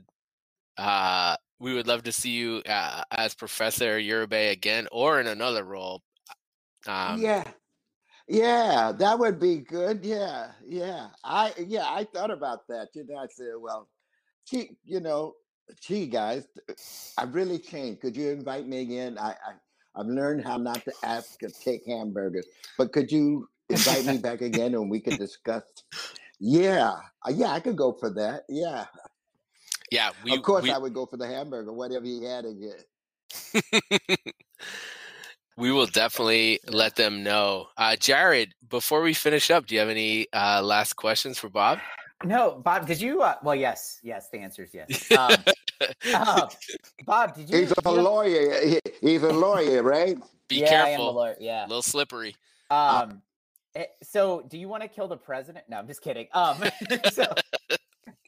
uh 0.76 1.36
we 1.58 1.74
would 1.74 1.86
love 1.86 2.02
to 2.04 2.12
see 2.12 2.30
you 2.30 2.62
uh, 2.68 3.02
as 3.10 3.34
Professor 3.34 3.98
Yurube 3.98 4.52
again 4.52 4.88
or 4.92 5.20
in 5.20 5.26
another 5.26 5.64
role. 5.64 6.02
Um 6.86 7.20
yeah. 7.20 7.44
Yeah, 8.28 8.92
that 8.98 9.18
would 9.18 9.38
be 9.38 9.58
good. 9.58 10.04
Yeah, 10.04 10.50
yeah. 10.66 11.08
I 11.22 11.52
yeah, 11.58 11.84
I 11.88 12.04
thought 12.04 12.30
about 12.30 12.66
that. 12.68 12.88
You 12.94 13.06
know, 13.06 13.18
I 13.18 13.26
said, 13.28 13.52
well, 13.60 13.88
gee, 14.48 14.76
you 14.84 14.98
know, 14.98 15.34
gee, 15.80 16.06
guys, 16.06 16.48
I've 17.16 17.34
really 17.34 17.58
changed. 17.58 18.00
Could 18.00 18.16
you 18.16 18.30
invite 18.30 18.66
me 18.66 18.80
again? 18.80 19.16
I, 19.18 19.30
I 19.30 19.52
I've 19.94 20.06
learned 20.06 20.44
how 20.44 20.56
not 20.56 20.84
to 20.84 20.92
ask 21.04 21.38
to 21.38 21.50
take 21.50 21.86
hamburgers, 21.86 22.46
but 22.76 22.92
could 22.92 23.10
you 23.12 23.48
invite 23.68 24.04
me 24.04 24.18
back 24.22 24.42
again 24.42 24.74
and 24.74 24.90
we 24.90 25.00
could 25.00 25.18
discuss? 25.18 25.62
Yeah, 26.40 26.96
uh, 27.26 27.32
yeah, 27.32 27.50
I 27.50 27.60
could 27.60 27.76
go 27.76 27.92
for 27.92 28.10
that. 28.10 28.42
Yeah, 28.48 28.86
yeah, 29.96 30.10
we 30.24 30.34
of 30.36 30.42
course 30.42 30.62
we, 30.62 30.70
I 30.70 30.78
would 30.78 30.94
go 30.94 31.06
for 31.06 31.16
the 31.16 31.26
hamburger, 31.26 31.72
whatever 31.72 32.04
he 32.04 32.22
had 32.24 32.44
again. 32.44 32.80
we 35.56 35.72
will 35.72 35.86
definitely 35.86 36.60
let 36.68 36.96
them 36.96 37.22
know. 37.22 37.68
Uh 37.76 37.96
Jared, 37.96 38.54
before 38.68 39.00
we 39.02 39.14
finish 39.14 39.50
up, 39.50 39.66
do 39.66 39.74
you 39.74 39.80
have 39.80 39.88
any 39.88 40.26
uh 40.32 40.60
last 40.62 40.94
questions 40.94 41.38
for 41.38 41.48
Bob? 41.48 41.78
No, 42.24 42.60
Bob, 42.64 42.86
did 42.86 42.98
you? 43.00 43.20
Uh, 43.22 43.34
well, 43.42 43.54
yes, 43.54 44.00
yes. 44.02 44.30
The 44.32 44.38
answer 44.38 44.62
is 44.64 44.72
yes. 44.72 45.12
Um, 45.12 45.36
uh, 46.14 46.48
Bob, 47.04 47.34
did 47.36 47.50
you? 47.50 47.58
He's 47.58 47.68
do 47.68 47.74
a 47.84 47.90
lawyer. 47.92 48.66
He- 48.66 48.80
He's 49.02 49.22
a 49.22 49.32
lawyer, 49.32 49.82
right? 49.82 50.16
Be 50.48 50.56
yeah, 50.60 50.64
I 50.84 50.88
am 50.88 50.94
a 50.94 50.96
careful. 50.96 51.14
lawyer. 51.14 51.36
Yeah. 51.38 51.66
A 51.66 51.68
little 51.68 51.82
slippery. 51.82 52.34
Um. 52.70 53.20
eh, 53.74 53.84
So, 54.02 54.46
do 54.48 54.56
you 54.56 54.66
want 54.68 54.82
to 54.82 54.88
kill 54.88 55.08
the 55.08 55.18
president? 55.18 55.66
No, 55.68 55.76
I'm 55.76 55.86
just 55.86 56.00
kidding. 56.00 56.26
Um. 56.32 56.56
so, 57.12 57.26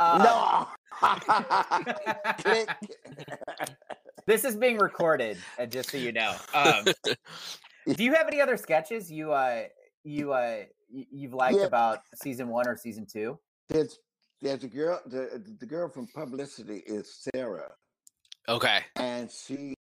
uh, 0.00 0.66
no. 1.02 2.66
This 4.26 4.44
is 4.44 4.56
being 4.56 4.76
recorded, 4.76 5.38
uh, 5.58 5.64
just 5.64 5.90
so 5.90 5.96
you 5.96 6.12
know. 6.12 6.34
Um, 6.52 6.84
do 7.96 8.04
you 8.04 8.12
have 8.12 8.26
any 8.28 8.42
other 8.42 8.58
sketches 8.58 9.10
you 9.10 9.32
uh 9.32 9.62
you 10.04 10.32
uh 10.34 10.64
you've 10.90 11.32
liked 11.32 11.58
Yeah. 11.58 11.64
about 11.64 12.00
season 12.14 12.48
one 12.48 12.68
or 12.68 12.76
season 12.76 13.06
two? 13.10 13.38
There's 13.70 13.98
there's 14.42 14.64
a 14.64 14.68
girl. 14.68 15.00
The 15.06 15.42
the 15.58 15.64
girl 15.64 15.88
from 15.88 16.08
Publicity 16.14 16.82
is 16.86 17.26
Sarah, 17.34 17.72
Okay. 18.50 18.80
and 18.96 19.30
she 19.30 19.74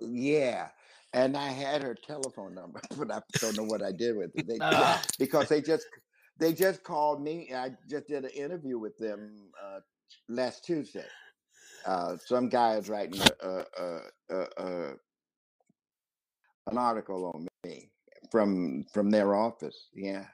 yeah. 0.00 0.68
And 1.14 1.34
I 1.36 1.48
had 1.48 1.82
her 1.82 1.94
telephone 1.94 2.54
number, 2.54 2.82
but 2.98 3.10
I 3.10 3.20
don't 3.40 3.56
know 3.56 3.64
what 3.64 3.82
I 3.82 3.92
did 3.92 4.16
with 4.18 4.32
it. 4.34 4.46
They, 4.46 4.58
Ah. 4.60 5.00
because 5.18 5.48
they 5.48 5.62
just 5.62 5.86
they 6.38 6.52
just 6.52 6.82
called 6.82 7.22
me. 7.22 7.50
I 7.54 7.70
just 7.88 8.08
did 8.08 8.24
an 8.24 8.30
interview 8.30 8.78
with 8.78 8.96
them 8.98 9.50
uh, 9.62 9.80
last 10.28 10.64
Tuesday. 10.64 11.06
Uh, 11.86 12.16
some 12.24 12.48
guy 12.48 12.76
is 12.76 12.88
writing 12.88 13.20
a, 13.42 13.48
a, 13.48 13.64
a, 13.78 14.00
a, 14.30 14.46
a 14.58 14.92
an 16.66 16.78
article 16.78 17.30
on 17.34 17.46
me 17.64 17.90
from 18.30 18.84
from 18.92 19.10
their 19.10 19.34
office. 19.34 19.88
Yeah. 19.94 20.24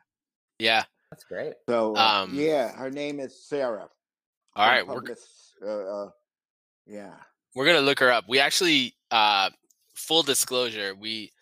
Yeah. 0.58 0.84
That's 1.10 1.24
great. 1.24 1.54
So 1.68 1.96
uh, 1.96 2.22
Um, 2.22 2.34
yeah, 2.34 2.72
her 2.72 2.90
name 2.90 3.18
is 3.18 3.48
Sarah. 3.48 3.88
All 4.54 4.66
right. 4.68 4.86
We're, 4.86 5.02
uh, 5.66 6.04
uh, 6.04 6.10
yeah. 6.86 7.14
we're 7.54 7.66
gonna 7.66 7.80
look 7.80 7.98
her 7.98 8.12
up. 8.12 8.24
We 8.28 8.38
actually, 8.38 8.94
uh, 9.10 9.50
full 9.94 10.22
disclosure, 10.22 10.94
we 10.94 11.32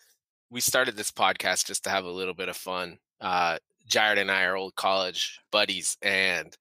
we 0.49 0.59
started 0.59 0.97
this 0.97 1.11
podcast 1.11 1.65
just 1.65 1.83
to 1.83 1.91
have 1.91 2.05
a 2.05 2.09
little 2.11 2.33
bit 2.33 2.49
of 2.49 2.57
fun. 2.57 2.97
Uh, 3.21 3.59
Jared 3.89 4.19
and 4.19 4.31
I 4.31 4.43
are 4.43 4.55
old 4.55 4.75
college 4.75 5.39
buddies, 5.51 5.97
and 6.01 6.55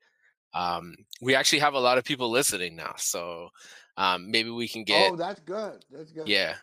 um, 0.54 0.94
we 1.20 1.34
actually 1.34 1.60
have 1.60 1.74
a 1.74 1.80
lot 1.80 1.98
of 1.98 2.04
people 2.04 2.30
listening 2.30 2.74
now. 2.74 2.94
So 2.96 3.50
um, 3.96 4.30
maybe 4.30 4.50
we 4.50 4.66
can 4.66 4.82
get, 4.82 5.12
oh, 5.12 5.16
that's 5.16 5.40
good. 5.40 5.84
That's 5.90 6.10
good. 6.10 6.26
yeah, 6.26 6.54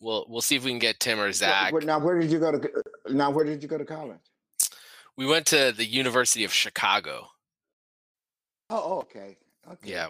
we'll 0.00 0.24
we'll 0.28 0.40
see 0.40 0.56
if 0.56 0.64
we 0.64 0.70
can 0.70 0.78
get 0.78 1.00
Tim 1.00 1.20
or 1.20 1.32
Zach. 1.32 1.74
now, 1.82 1.98
where 1.98 2.18
did 2.18 2.30
you 2.30 2.38
go 2.38 2.52
to? 2.52 2.70
Now, 3.10 3.30
where 3.30 3.44
did 3.44 3.62
you 3.62 3.68
go 3.68 3.76
to 3.76 3.84
college? 3.84 4.20
We 5.16 5.26
went 5.26 5.46
to 5.46 5.72
the 5.76 5.84
University 5.84 6.44
of 6.44 6.52
Chicago. 6.52 7.26
Oh, 8.70 8.82
oh, 8.84 8.98
okay. 9.00 9.36
Okay. 9.70 9.90
Yeah, 9.90 10.08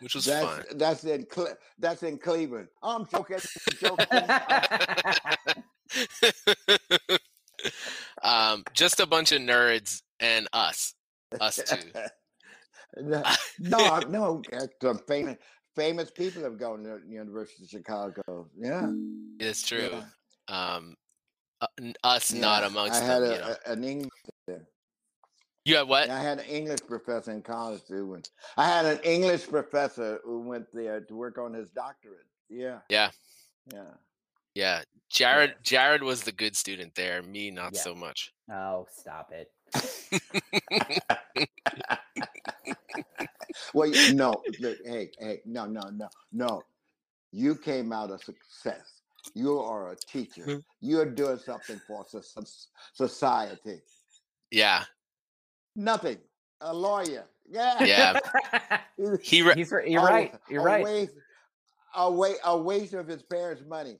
which 0.00 0.14
was 0.14 0.26
that's 0.26 0.46
fun. 0.46 0.64
that's 0.74 1.04
in 1.04 1.24
Cle- 1.24 1.56
that's 1.78 2.02
in 2.02 2.18
Cleveland. 2.18 2.68
I'm 2.82 3.06
joking. 3.06 3.38
joking. 3.80 4.06
um, 8.22 8.64
just 8.74 9.00
a 9.00 9.06
bunch 9.06 9.32
of 9.32 9.40
nerds 9.40 10.02
and 10.20 10.48
us. 10.52 10.94
Us 11.40 11.60
two. 11.66 11.76
no, 13.02 13.22
no, 13.58 13.98
no. 14.08 14.42
uh, 14.52 14.94
famous 15.08 15.36
famous 15.74 16.10
people 16.10 16.42
have 16.42 16.58
gone 16.58 16.82
to 16.84 17.00
the 17.04 17.12
University 17.12 17.64
of 17.64 17.68
Chicago. 17.70 18.48
Yeah, 18.58 18.90
It's 19.38 19.62
true. 19.62 19.90
yeah, 19.92 20.74
Um, 20.76 20.94
uh, 21.60 21.66
us 22.04 22.32
not 22.32 22.64
amongst 22.64 23.02
I 23.02 23.04
had 23.04 23.22
them. 23.22 23.30
a, 23.30 23.34
you 23.34 23.40
know. 23.40 23.56
an 23.66 23.84
English. 23.84 24.10
You 25.64 25.76
had 25.76 25.88
what? 25.88 26.08
I 26.10 26.20
had 26.20 26.38
an 26.38 26.44
English 26.44 26.80
professor 26.86 27.32
in 27.32 27.42
college 27.42 27.82
who 27.88 28.06
went. 28.06 28.30
I 28.56 28.66
had 28.68 28.86
an 28.86 28.98
English 29.02 29.48
professor 29.48 30.20
who 30.24 30.40
went 30.40 30.66
there 30.72 31.00
to 31.00 31.14
work 31.16 31.38
on 31.38 31.52
his 31.52 31.70
doctorate. 31.70 32.26
Yeah. 32.48 32.78
Yeah. 32.88 33.10
Yeah. 33.72 33.82
Yeah, 34.56 34.80
Jared. 35.10 35.54
Jared 35.62 36.02
was 36.02 36.22
the 36.22 36.32
good 36.32 36.56
student 36.56 36.94
there. 36.94 37.20
Me, 37.22 37.50
not 37.50 37.74
Yeah. 37.74 37.80
so 37.82 37.94
much. 37.94 38.32
oh, 38.50 38.86
stop 38.90 39.30
it. 39.32 39.52
Well, 43.74 43.90
no, 44.12 44.34
look, 44.60 44.78
hey, 44.84 45.10
hey, 45.18 45.40
no, 45.46 45.66
no, 45.66 45.80
no, 45.92 46.08
no. 46.32 46.62
You 47.32 47.54
came 47.56 47.92
out 47.92 48.10
a 48.10 48.18
success. 48.18 49.00
You 49.34 49.58
are 49.60 49.92
a 49.92 49.96
teacher. 49.96 50.42
Mhm. 50.44 50.62
You're 50.80 51.06
doing 51.10 51.38
something 51.38 51.78
for 51.86 52.04
so- 52.08 52.20
so- 52.20 52.42
society. 52.92 53.80
Yeah, 54.50 54.84
Nothing. 55.74 56.18
A 56.62 56.72
lawyer. 56.72 57.28
Yeah. 57.46 57.82
Yeah. 57.84 58.20
he. 59.22 59.42
Re- 59.42 59.54
He's 59.54 59.70
right. 59.70 59.88
You're 59.88 60.00
A- 60.00 60.12
right. 60.12 60.34
You're 60.48 60.62
a 60.62 60.64
right. 60.64 60.84
Waste, 60.84 61.12
a, 61.94 62.10
wa- 62.10 62.40
a 62.44 62.56
waste 62.58 62.94
of 62.94 63.06
his 63.06 63.22
parents' 63.22 63.62
money. 63.66 63.98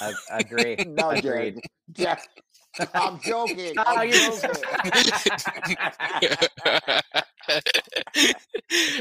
Ag- 0.00 0.14
agree. 0.30 0.76
No, 0.86 1.10
Agreed. 1.10 1.22
Jared. 1.22 1.60
Jared, 1.92 2.18
I'm 2.94 3.20
joking. 3.20 3.74
Oh, 3.78 3.82
I'm 3.86 4.08
you're 4.08 4.30
joking. 4.32 4.62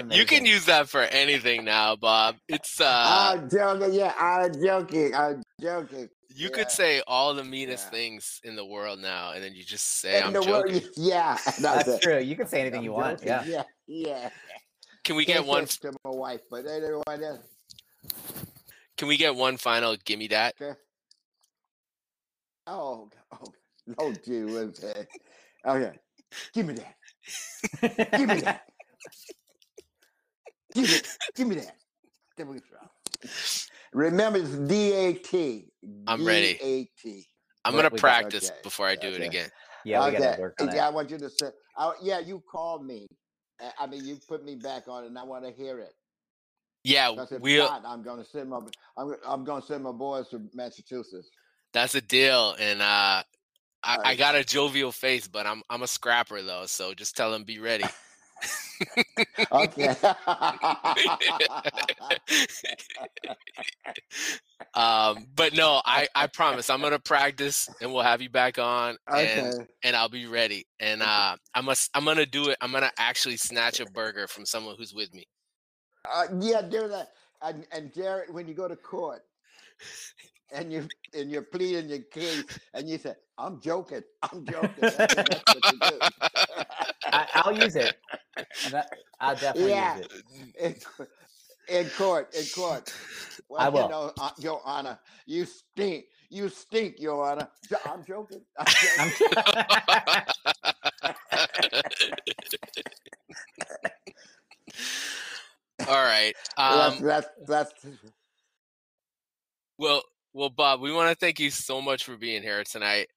you 0.12 0.26
can 0.26 0.46
use 0.46 0.66
that 0.66 0.90
for 0.90 1.02
anything 1.02 1.64
now, 1.66 1.96
Bob. 1.96 2.36
It's 2.48 2.80
uh, 2.82 2.86
I'm 3.36 3.50
joking. 3.50 3.94
Yeah, 3.94 4.14
I'm 4.20 4.54
joking. 4.62 5.16
I'm 5.16 5.42
joking. 5.62 6.10
you 6.36 6.50
yeah. 6.50 6.56
could 6.56 6.72
say 6.72 7.02
all 7.08 7.34
the 7.34 7.44
meanest 7.44 7.86
Yeah. 7.88 7.92
things 7.92 8.40
in 8.44 8.56
the 8.56 8.66
world 8.66 9.00
now, 9.00 9.32
and 9.32 9.44
then 9.44 9.54
you 9.56 9.64
just 9.64 10.00
say, 10.02 10.20
In 10.20 10.26
"I'm 10.26 10.34
the 10.34 10.42
world- 10.42 10.68
joking." 10.68 10.90
yeah, 10.96 11.38
That's 11.60 11.88
it. 11.88 12.02
true. 12.02 12.20
You 12.20 12.36
can 12.36 12.48
say 12.48 12.62
anything 12.62 12.80
I'm 12.80 12.86
you 12.86 12.92
want. 12.94 13.22
Yeah. 13.24 13.44
yeah, 13.46 13.64
yeah. 13.88 14.30
Can 15.04 15.16
we 15.16 15.26
Can't 15.26 15.40
get 15.40 15.48
one? 15.48 15.68
say 15.68 15.90
to 15.90 15.98
my 16.06 16.12
wife, 16.12 16.42
but 16.50 16.66
anyway, 16.66 17.02
that's 17.08 17.40
Can 19.04 19.10
we 19.10 19.18
get 19.18 19.36
one 19.36 19.58
final? 19.58 19.98
Give 20.06 20.18
me 20.18 20.28
that. 20.28 20.56
okay. 20.62 20.80
Oh, 22.68 23.10
oh, 23.34 23.54
oh, 24.00 24.14
gee 24.24 24.46
whiz. 24.46 24.82
Okay, 25.68 25.92
give 26.54 26.66
me 26.66 26.76
that. 26.76 26.96
Give 28.18 28.30
me 28.30 28.40
that. 28.40 28.62
give 30.74 30.90
me, 30.90 30.98
give 31.36 31.48
me 31.50 31.56
that. 31.56 31.76
There 32.38 32.46
we 32.46 32.60
go. 32.60 33.30
Remember, 33.92 34.40
it's 34.40 34.52
D 34.52 34.94
A 34.94 35.14
T. 35.16 35.66
I'm 36.08 36.26
ready. 36.26 36.54
D 36.54 36.60
A 36.64 36.90
T. 37.02 37.26
I'm 37.66 37.76
What 37.76 37.82
gonna 37.82 38.00
practice 38.00 38.52
okay, 38.52 38.60
before 38.64 38.88
I 38.88 38.96
do 38.96 39.10
it 39.10 39.22
again. 39.22 39.50
yeah, 39.84 40.00
we 40.00 40.12
okay. 40.16 40.20
gotta 40.20 40.42
work 40.42 40.62
on 40.62 40.74
yeah, 40.74 40.88
I 40.88 40.92
want 40.92 41.10
you 41.10 41.18
to 41.18 41.30
say. 41.30 41.50
I, 41.76 41.92
yeah, 42.02 42.20
you 42.20 42.42
called 42.50 42.86
me. 42.86 43.08
I 43.78 43.86
mean, 43.86 44.06
you 44.06 44.18
put 44.30 44.46
me 44.46 44.56
back 44.56 44.88
on, 44.88 45.04
and 45.04 45.20
I 45.20 45.24
want 45.24 45.44
to 45.44 45.52
hear 45.52 45.80
it. 45.80 45.94
Yeah, 46.84 47.16
we'll. 47.40 47.70
I'm 47.86 48.04
going 48.04 48.24
to 48.24 48.30
send 48.30 48.50
my 48.50 48.60
I'm, 48.98 49.16
I'm 49.26 49.46
to 49.46 49.62
send 49.62 49.84
my 49.84 49.92
boys 49.92 50.28
to 50.30 50.42
Massachusetts. 50.54 51.30
That's 51.72 51.96
a 51.96 52.02
deal, 52.02 52.56
and 52.60 52.82
uh, 52.82 53.24
I, 53.84 53.98
I 54.06 54.16
got 54.16 54.36
a 54.36 54.44
jovial 54.44 54.92
face, 54.92 55.28
but 55.28 55.46
I'm 55.46 55.64
I'm 55.70 55.82
a 55.84 55.88
scrapper 55.88 56.42
though, 56.42 56.66
so 56.66 56.94
just 56.94 57.16
tell 57.18 57.32
them 57.32 57.44
be 57.44 57.60
ready. 57.60 57.86
Okay. 59.52 59.88
um, 64.74 65.28
but 65.36 65.54
no, 65.54 65.82
I 65.86 66.08
I 66.16 66.28
promise 66.28 66.70
I'm 66.70 66.82
gonna 66.82 67.00
practice, 67.00 67.70
and 67.82 67.94
we'll 67.94 68.04
have 68.04 68.22
you 68.22 68.30
back 68.30 68.60
on, 68.60 68.98
and 69.08 69.54
okay. 69.54 69.66
and 69.84 69.96
I'll 69.96 70.10
be 70.10 70.26
ready. 70.26 70.66
And 70.80 71.02
uh, 71.02 71.38
I 71.54 71.62
must 71.62 71.90
I'm 71.94 72.06
gonna 72.06 72.26
do 72.26 72.50
it. 72.50 72.58
I'm 72.62 72.72
gonna 72.72 72.92
actually 72.98 73.38
snatch 73.38 73.80
a 73.80 73.86
burger 73.86 74.28
from 74.28 74.46
someone 74.46 74.76
who's 74.78 74.94
with 74.94 75.14
me. 75.14 75.26
Uh, 76.06 76.28
yeah, 76.40 76.62
do 76.62 76.88
that. 76.88 77.10
And, 77.42 77.68
and 77.72 77.94
Jared, 77.94 78.34
when 78.34 78.48
you 78.48 78.54
go 78.54 78.68
to 78.68 78.76
court, 78.76 79.24
and 80.54 80.72
you 80.72 80.88
and 81.14 81.32
you're 81.32 81.44
pleading 81.44 81.90
your 81.90 82.04
case, 82.04 82.46
and 82.74 82.88
you 82.90 82.98
say, 82.98 83.16
"I'm 83.38 83.60
joking. 83.62 84.04
I'm 84.22 84.46
joking." 84.46 84.86
That's 85.28 85.52
what 85.52 85.70
you 85.70 85.78
do. 85.78 86.02
I, 87.12 87.28
I'll 87.34 87.54
use 87.54 87.76
it. 87.76 87.96
I'll 89.20 89.36
definitely 89.36 89.74
Yeah. 89.74 89.96
use 89.96 89.96
it. 89.96 90.12
in, 90.60 90.76
in 91.68 91.90
court, 91.92 92.34
in 92.36 92.48
court. 92.48 92.92
Well, 93.50 93.62
I 93.62 93.70
will. 93.70 93.82
You 93.84 93.88
know, 93.90 94.14
uh, 94.20 94.32
Your 94.40 94.62
Honor, 94.66 95.00
you 95.26 95.46
stink. 95.46 96.06
You 96.30 96.50
stink, 96.50 97.00
Your 97.00 97.24
Honor. 97.26 97.50
I'm 97.86 98.04
joking. 98.06 98.42
I'm 98.58 98.66
joking. 98.82 99.16
I'm 105.88 105.90
All 105.90 106.04
right. 106.04 106.34
Um, 106.58 107.02
that's 107.02 107.28
that's 107.48 107.74
well, 109.78 110.02
well, 110.34 110.50
Bob, 110.50 110.82
we 110.82 110.92
want 110.92 111.10
to 111.10 111.16
thank 111.16 111.40
you 111.40 111.50
so 111.50 111.82
much 111.82 112.04
for 112.04 112.16
being 112.18 112.42
here 112.42 112.64
tonight. 112.64 113.08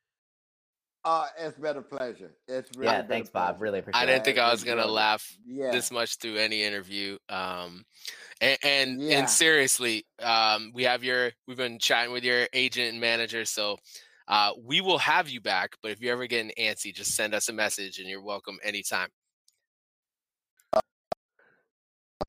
uh, 1.05 1.27
it's 1.39 1.59
been 1.59 1.77
a 1.77 1.83
pleasure. 1.83 2.33
It's 2.49 2.71
really 2.77 2.93
yeah, 2.93 3.03
thanks, 3.07 3.31
Bob. 3.31 3.61
Really 3.61 3.79
appreciate 3.79 4.03
I 4.03 4.07
didn't 4.07 4.25
think 4.25 4.39
I 4.39 4.49
I 4.49 4.51
was 4.51 4.65
gonna 4.65 4.83
enjoyed 4.83 4.91
it. 4.91 4.95
laugh 4.95 5.37
Yeah. 5.47 5.71
this 5.71 5.91
much 5.91 6.17
through 6.17 6.37
any 6.37 6.63
interview. 6.63 7.17
Um, 7.29 7.85
and 8.41 8.59
and, 8.63 9.01
Yeah. 9.01 9.19
and 9.21 9.31
seriously, 9.31 10.05
um, 10.21 10.73
we 10.75 10.83
have 10.85 11.05
your 11.05 11.31
we've 11.47 11.57
been 11.57 11.79
chatting 11.79 12.13
with 12.13 12.25
your 12.25 12.49
agent 12.53 12.89
and 12.91 13.01
manager, 13.01 13.45
so 13.45 13.77
uh, 14.29 14.51
we 14.61 14.81
will 14.81 14.99
have 14.99 15.29
you 15.29 15.41
back. 15.41 15.77
But 15.83 15.93
if 15.93 16.01
you 16.01 16.11
ever 16.11 16.27
get 16.27 16.45
an 16.45 16.51
antsy, 16.59 16.93
just 16.93 17.15
send 17.15 17.35
us 17.35 17.49
a 17.49 17.53
message, 17.53 17.99
and 18.01 18.09
you're 18.09 18.23
welcome 18.23 18.59
anytime. 18.65 19.09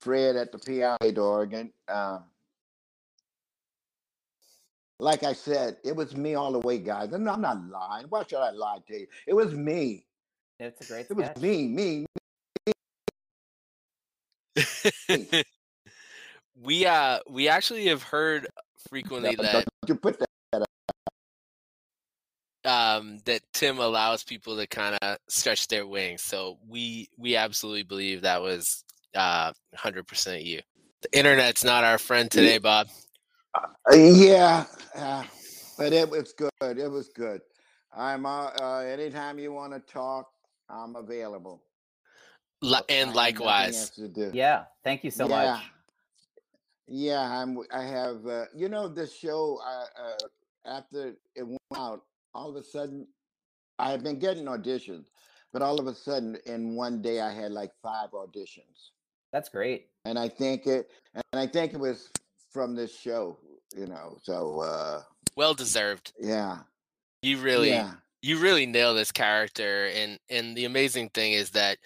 Fred 0.00 0.36
at 0.36 0.52
the 0.52 0.58
PI 0.58 0.96
Oregon. 1.18 1.72
Um, 1.88 2.24
like 5.00 5.22
I 5.22 5.32
said, 5.32 5.76
it 5.84 5.94
was 5.94 6.16
me 6.16 6.34
all 6.34 6.52
the 6.52 6.58
way, 6.58 6.78
guys. 6.78 7.12
And 7.12 7.28
I'm 7.28 7.40
not 7.40 7.64
lying. 7.68 8.06
Why 8.08 8.24
should 8.28 8.38
I 8.40 8.50
lie 8.50 8.78
to 8.88 8.98
you? 9.00 9.06
It 9.26 9.34
was 9.34 9.54
me. 9.54 10.04
It's 10.60 10.80
a 10.80 10.92
great 10.92 11.06
It 11.08 11.14
was 11.16 11.26
sketch. 11.26 11.38
me, 11.40 11.68
me. 11.68 12.06
we 16.60 16.84
uh 16.84 17.20
we 17.30 17.48
actually 17.48 17.86
have 17.86 18.02
heard 18.02 18.48
frequently 18.88 19.36
Don't- 19.36 19.44
that 19.52 19.64
you 19.86 19.94
put 19.94 20.18
that. 20.18 20.28
um 22.64 23.18
that 23.24 23.40
Tim 23.52 23.78
allows 23.78 24.24
people 24.24 24.56
to 24.56 24.66
kind 24.66 24.98
of 25.00 25.18
stretch 25.28 25.68
their 25.68 25.86
wings. 25.86 26.22
So 26.22 26.58
we 26.66 27.08
we 27.16 27.36
absolutely 27.36 27.84
believe 27.84 28.22
that 28.22 28.42
was 28.42 28.82
uh 29.14 29.52
100% 29.76 30.44
you. 30.44 30.60
The 31.02 31.18
internet's 31.18 31.64
not 31.64 31.84
our 31.84 31.98
friend 31.98 32.30
today, 32.30 32.58
Bob. 32.58 32.88
Uh, 33.54 33.96
yeah, 33.96 34.64
uh, 34.94 35.24
but 35.76 35.92
it 35.92 36.10
was 36.10 36.32
good. 36.32 36.50
It 36.78 36.90
was 36.90 37.08
good. 37.08 37.40
I'm 37.96 38.26
uh, 38.26 38.50
uh, 38.60 38.78
anytime 38.80 39.38
you 39.38 39.52
want 39.52 39.72
to 39.72 39.80
talk, 39.92 40.26
I'm 40.68 40.96
available. 40.96 41.62
Li- 42.60 42.78
I 42.88 42.92
and 42.92 43.14
likewise. 43.14 43.76
else 43.76 43.90
to 43.90 44.08
do. 44.08 44.30
Yeah, 44.34 44.64
thank 44.84 45.04
you 45.04 45.10
so 45.10 45.28
yeah. 45.28 45.52
much. 45.52 45.62
Yeah, 46.88 47.20
I'm. 47.20 47.58
I 47.72 47.82
have. 47.82 48.26
Uh, 48.26 48.44
you 48.54 48.68
know, 48.68 48.88
this 48.88 49.14
show. 49.16 49.60
I 49.64 49.84
uh, 50.00 50.76
after 50.76 51.14
it 51.34 51.46
went 51.46 51.60
out, 51.74 52.02
all 52.34 52.50
of 52.50 52.56
a 52.56 52.62
sudden, 52.62 53.06
I 53.78 53.90
had 53.90 54.02
been 54.02 54.18
getting 54.18 54.46
auditions, 54.46 55.06
but 55.52 55.62
all 55.62 55.80
of 55.80 55.86
a 55.86 55.94
sudden, 55.94 56.36
in 56.46 56.74
one 56.74 57.00
day, 57.00 57.20
I 57.20 57.32
had 57.32 57.52
like 57.52 57.70
five 57.82 58.10
auditions, 58.10 58.90
That's 59.32 59.48
great. 59.48 59.86
and 60.04 60.18
I 60.18 60.28
think 60.28 60.66
it, 60.66 60.90
and 61.14 61.22
I 61.40 61.46
think 61.46 61.74
it 61.74 61.80
was 61.80 62.10
from 62.50 62.74
this 62.74 62.96
show, 62.96 63.38
you 63.76 63.86
know. 63.86 64.18
So 64.22 64.60
uh, 64.60 65.02
Well 65.36 65.54
deserved. 65.54 66.12
yeah, 66.18 66.58
You 67.22 67.38
really 67.38 67.70
yeah, 67.70 67.92
you 68.22 68.38
really 68.38 68.66
nail 68.66 68.94
this 68.94 69.12
character 69.12 69.86
and 69.94 70.18
and 70.30 70.56
the 70.56 70.64
amazing 70.64 71.10
thing 71.10 71.32
is 71.34 71.50
that 71.50 71.78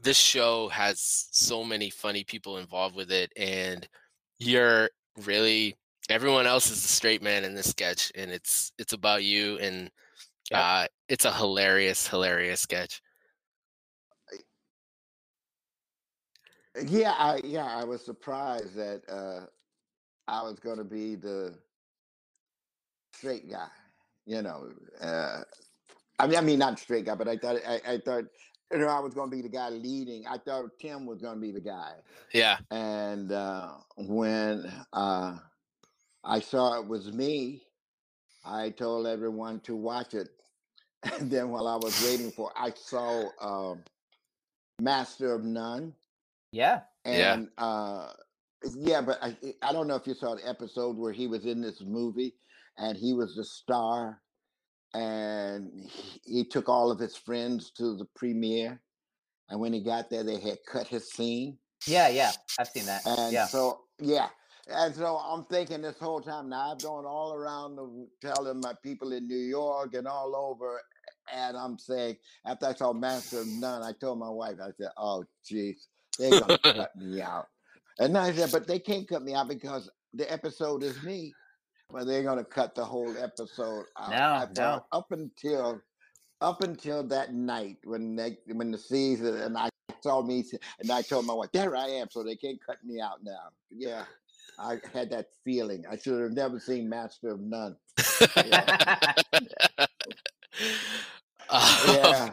this 0.00 0.16
show 0.16 0.68
has 0.68 1.28
so 1.30 1.64
many 1.64 1.90
funny 1.90 2.24
people 2.24 2.58
involved 2.58 2.96
with 2.96 3.10
it 3.12 3.32
and 3.36 3.86
you're 4.38 4.90
really 5.24 5.76
everyone 6.10 6.46
else 6.46 6.70
is 6.70 6.82
the 6.82 6.88
straight 6.88 7.22
man 7.22 7.44
in 7.44 7.54
this 7.54 7.70
sketch 7.70 8.10
and 8.14 8.30
it's 8.30 8.72
it's 8.78 8.92
about 8.92 9.22
you 9.24 9.58
and 9.58 9.90
Yep. 10.50 10.60
uh 10.60 10.86
it's 11.08 11.24
a 11.24 11.32
hilarious 11.32 12.06
hilarious 12.08 12.60
sketch 12.60 13.00
yeah, 16.86 17.14
I, 17.18 17.40
yeah. 17.44 17.66
I 17.66 17.84
was 17.84 18.04
surprised 18.04 18.74
that 18.74 19.02
uh, 19.08 19.46
I 20.28 20.42
was 20.42 20.58
going 20.58 20.78
to 20.78 20.84
be 20.84 21.14
the 21.14 21.54
straight 23.14 23.50
guy, 23.50 23.68
you 24.26 24.42
know. 24.42 24.70
Uh, 25.00 25.42
I 26.18 26.26
mean, 26.26 26.36
I 26.36 26.40
mean, 26.40 26.58
not 26.58 26.78
straight 26.78 27.06
guy, 27.06 27.14
but 27.14 27.28
I 27.28 27.36
thought, 27.36 27.56
I, 27.66 27.80
I 27.86 27.98
thought, 27.98 28.24
you 28.72 28.78
know, 28.78 28.88
I 28.88 29.00
was 29.00 29.14
going 29.14 29.30
to 29.30 29.36
be 29.36 29.42
the 29.42 29.48
guy 29.48 29.68
leading. 29.68 30.26
I 30.26 30.38
thought 30.38 30.70
Tim 30.80 31.06
was 31.06 31.20
going 31.20 31.34
to 31.34 31.40
be 31.40 31.52
the 31.52 31.60
guy. 31.60 31.92
yeah 32.32 32.58
And 32.70 33.30
uh, 33.32 33.72
when 33.96 34.72
uh, 34.92 35.38
I 36.24 36.40
saw 36.40 36.80
it 36.80 36.86
was 36.86 37.12
me, 37.12 37.62
I 38.44 38.70
told 38.70 39.06
everyone 39.06 39.60
to 39.60 39.76
watch 39.76 40.14
it. 40.14 40.28
And 41.20 41.30
then 41.30 41.50
while 41.50 41.68
I 41.68 41.76
was 41.76 42.02
waiting 42.02 42.30
for, 42.30 42.50
I 42.56 42.72
saw 42.74 43.28
um, 43.40 43.84
Master 44.80 45.34
of 45.34 45.44
None, 45.44 45.94
Yeah. 46.54 46.80
Yeah. 47.04 47.34
and 47.34 47.48
uh, 47.58 48.08
yeah, 48.76 49.00
but 49.02 49.18
I 49.22 49.36
I 49.60 49.72
don't 49.72 49.88
know 49.88 49.96
if 49.96 50.06
you 50.06 50.14
saw 50.14 50.36
the 50.36 50.48
episode 50.48 50.96
where 50.96 51.12
he 51.12 51.26
was 51.26 51.44
in 51.44 51.60
this 51.60 51.82
movie 51.82 52.34
and 52.78 52.96
he 52.96 53.12
was 53.12 53.36
the 53.36 53.44
star, 53.44 54.20
and 54.94 55.70
he, 55.74 56.20
he 56.24 56.44
took 56.44 56.68
all 56.68 56.90
of 56.90 56.98
his 56.98 57.16
friends 57.16 57.70
to 57.72 57.96
the 57.96 58.06
premiere, 58.16 58.80
and 59.50 59.60
when 59.60 59.72
he 59.72 59.82
got 59.82 60.10
there, 60.10 60.24
they 60.24 60.40
had 60.40 60.58
cut 60.66 60.86
his 60.86 61.10
scene. 61.10 61.58
Yeah, 61.86 62.08
yeah. 62.08 62.32
I've 62.58 62.68
seen 62.68 62.86
that. 62.86 63.04
And 63.06 63.32
yeah. 63.32 63.46
so, 63.46 63.80
yeah. 64.00 64.28
And 64.68 64.94
so 64.94 65.16
I'm 65.16 65.44
thinking 65.44 65.82
this 65.82 65.98
whole 65.98 66.20
time 66.20 66.48
now, 66.48 66.72
I've 66.72 66.82
gone 66.82 67.04
all 67.04 67.34
around 67.34 67.76
the, 67.76 68.08
telling 68.22 68.60
my 68.60 68.72
people 68.82 69.12
in 69.12 69.28
New 69.28 69.36
York 69.36 69.94
and 69.94 70.08
all 70.08 70.34
over. 70.34 70.80
And 71.32 71.56
I'm 71.56 71.78
saying, 71.78 72.16
after 72.46 72.66
I 72.66 72.74
saw 72.74 72.92
Master 72.92 73.40
of 73.40 73.46
None, 73.46 73.82
I 73.82 73.92
told 73.92 74.18
my 74.18 74.30
wife, 74.30 74.56
I 74.62 74.70
said, 74.78 74.90
oh, 74.96 75.24
jeez, 75.50 75.76
they're 76.18 76.30
going 76.30 76.44
to 76.46 76.58
cut 76.58 76.96
me 76.96 77.20
out. 77.20 77.46
And 77.98 78.16
I 78.18 78.32
said, 78.32 78.50
but 78.52 78.66
they 78.66 78.78
can't 78.78 79.08
cut 79.08 79.22
me 79.22 79.34
out 79.34 79.48
because 79.48 79.90
the 80.12 80.30
episode 80.32 80.82
is 80.82 81.02
me. 81.02 81.32
Well, 81.90 82.04
they're 82.04 82.22
going 82.22 82.38
to 82.38 82.44
cut 82.44 82.74
the 82.74 82.84
whole 82.84 83.14
episode 83.18 83.84
out. 83.98 84.54
No, 84.56 84.62
no. 84.62 84.86
Up 84.92 85.12
until, 85.12 85.80
up 86.40 86.62
until 86.62 87.04
that 87.04 87.34
night 87.34 87.78
when 87.84 88.16
they, 88.16 88.38
when 88.52 88.70
the 88.70 88.78
season, 88.78 89.36
and 89.36 89.56
I 89.56 89.68
saw 90.02 90.22
me, 90.22 90.44
and 90.80 90.90
I 90.90 91.02
told 91.02 91.26
my 91.26 91.34
wife, 91.34 91.50
there 91.52 91.76
I 91.76 91.86
am, 91.86 92.08
so 92.10 92.22
they 92.22 92.36
can't 92.36 92.58
cut 92.64 92.78
me 92.84 93.00
out 93.00 93.22
now. 93.22 93.48
Yeah, 93.70 94.04
I 94.58 94.78
had 94.92 95.10
that 95.10 95.28
feeling. 95.44 95.84
I 95.90 95.96
should 95.96 96.20
have 96.20 96.32
never 96.32 96.58
seen 96.58 96.88
Master 96.88 97.30
of 97.30 97.40
None. 97.40 97.76
Yeah, 98.36 99.12
yeah, 101.86 102.30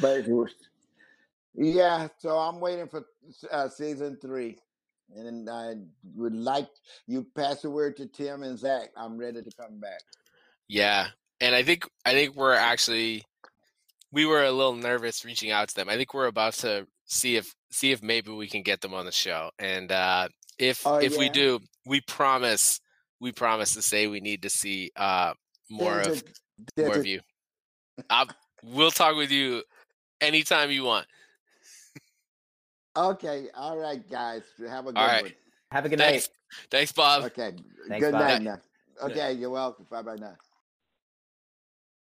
but 0.00 0.18
it 0.18 0.28
was, 0.28 0.52
yeah. 1.56 2.08
So 2.18 2.36
I'm 2.38 2.60
waiting 2.60 2.88
for 2.88 3.04
uh, 3.50 3.68
season 3.68 4.18
three, 4.20 4.58
and 5.14 5.48
I 5.48 5.74
would 6.14 6.34
like 6.34 6.68
you 7.06 7.26
pass 7.34 7.62
the 7.62 7.70
word 7.70 7.96
to 7.96 8.06
Tim 8.06 8.42
and 8.42 8.58
Zach. 8.58 8.90
I'm 8.96 9.16
ready 9.16 9.42
to 9.42 9.50
come 9.58 9.80
back. 9.80 10.00
Yeah, 10.68 11.08
and 11.40 11.54
I 11.54 11.62
think 11.62 11.88
I 12.04 12.12
think 12.12 12.36
we're 12.36 12.54
actually 12.54 13.24
we 14.12 14.26
were 14.26 14.44
a 14.44 14.52
little 14.52 14.74
nervous 14.74 15.24
reaching 15.24 15.50
out 15.50 15.68
to 15.68 15.74
them. 15.74 15.88
I 15.88 15.96
think 15.96 16.14
we're 16.14 16.26
about 16.26 16.54
to 16.54 16.86
see 17.06 17.36
if 17.36 17.54
see 17.70 17.92
if 17.92 18.02
maybe 18.02 18.30
we 18.30 18.48
can 18.48 18.62
get 18.62 18.80
them 18.80 18.94
on 18.94 19.06
the 19.06 19.12
show. 19.12 19.50
And 19.58 19.90
uh, 19.92 20.28
if 20.58 20.86
Oh, 20.86 20.96
if 20.96 21.16
we 21.16 21.28
do, 21.28 21.60
we 21.84 22.00
promise 22.02 22.80
we 23.20 23.32
promise 23.32 23.74
to 23.74 23.82
say 23.82 24.06
we 24.06 24.20
need 24.20 24.42
to 24.42 24.50
see 24.50 24.90
uh, 24.96 25.32
more 25.70 26.00
of 26.00 26.22
more 26.78 26.96
of 26.96 27.06
you. 27.06 27.20
I'll, 28.10 28.26
we'll 28.62 28.90
talk 28.90 29.16
with 29.16 29.30
you 29.30 29.62
anytime 30.20 30.70
you 30.70 30.84
want. 30.84 31.06
Okay, 32.96 33.46
all 33.54 33.76
right, 33.76 34.08
guys. 34.10 34.42
Have 34.68 34.86
a 34.86 34.92
good 34.92 34.98
All 34.98 35.06
right. 35.06 35.22
one. 35.22 35.32
Have 35.70 35.84
a 35.84 35.88
good 35.88 35.98
Thanks, 35.98 36.28
night. 36.28 36.68
thanks, 36.70 36.92
Bob. 36.92 37.24
Okay, 37.24 37.52
Thanks, 37.88 38.04
good 38.04 38.12
Bob. 38.12 38.20
night 38.22 38.42
now. 38.42 38.60
Okay, 39.02 39.32
you're 39.34 39.50
welcome. 39.50 39.86
Bye 39.90 40.02
bye 40.02 40.16
now. 40.16 40.36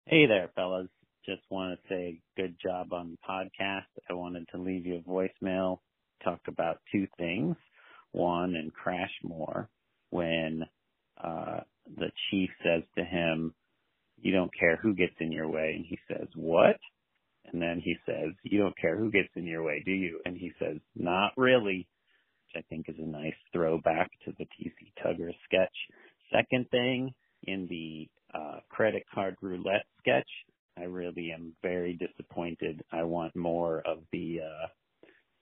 Hey 0.07 0.27
there, 0.27 0.51
fellas. 0.55 0.89
Just 1.25 1.43
want 1.51 1.77
to 1.81 1.89
say 1.89 2.21
good 2.37 2.55
job 2.63 2.93
on 2.93 3.11
the 3.11 3.19
podcast. 3.29 3.87
I 4.09 4.13
wanted 4.13 4.47
to 4.53 4.59
leave 4.59 4.87
you 4.87 5.03
a 5.05 5.11
voicemail, 5.11 5.81
talk 6.23 6.39
about 6.47 6.79
two 6.93 7.09
things. 7.19 7.57
One, 8.13 8.55
in 8.55 8.71
Crashmore, 8.71 9.67
when 10.11 10.63
uh, 11.23 11.61
the 11.97 12.11
chief 12.31 12.51
says 12.63 12.85
to 12.97 13.05
him, 13.05 13.53
You 14.19 14.33
don't 14.33 14.53
care 14.57 14.77
who 14.77 14.95
gets 14.95 15.15
in 15.19 15.33
your 15.33 15.49
way. 15.49 15.73
And 15.77 15.85
he 15.85 15.99
says, 16.09 16.29
What? 16.37 16.77
And 17.53 17.61
then 17.61 17.81
he 17.85 17.97
says, 18.07 18.33
You 18.43 18.59
don't 18.59 18.79
care 18.79 18.97
who 18.97 19.11
gets 19.11 19.29
in 19.37 19.47
your 19.47 19.63
way, 19.63 19.83
do 19.85 19.93
you? 19.93 20.21
And 20.25 20.37
he 20.37 20.53
says, 20.59 20.79
Not 20.95 21.33
really, 21.37 21.89
which 22.55 22.65
I 22.65 22.67
think 22.69 22.89
is 22.89 22.97
a 22.99 23.07
nice 23.07 23.35
throwback 23.53 24.11
to 24.25 24.33
the 24.39 24.45
TC 24.45 24.93
Tugger 25.05 25.31
sketch. 25.45 25.75
Second 26.33 26.69
thing, 26.71 27.15
in 27.45 27.67
the 27.69 28.09
uh, 28.35 28.61
credit 28.69 29.05
card 29.15 29.37
roulette 29.41 29.87
sketch, 29.99 30.29
I 30.79 30.85
really 30.85 31.33
am 31.33 31.55
very 31.63 31.95
disappointed. 31.95 32.83
I 32.93 33.05
want 33.05 33.35
more 33.35 33.83
of 33.87 33.99
the 34.13 34.41
uh, 34.43 34.67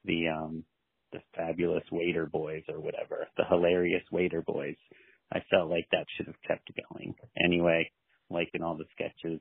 the 0.05 0.29
um, 0.29 0.65
the 1.13 1.21
fabulous 1.37 1.85
waiter 1.91 2.27
boys 2.27 2.63
or 2.69 2.81
whatever, 2.81 3.27
the 3.37 3.45
hilarious 3.49 4.05
waiter 4.13 4.43
boys. 4.43 4.77
I 5.33 5.41
felt 5.51 5.71
like 5.71 5.87
that 5.91 6.07
should 6.17 6.27
have 6.27 6.43
kept 6.47 6.71
going. 6.91 7.15
Anyway, 7.43 7.91
liking 8.31 8.63
all 8.63 8.77
the 8.77 8.85
sketches, 8.93 9.41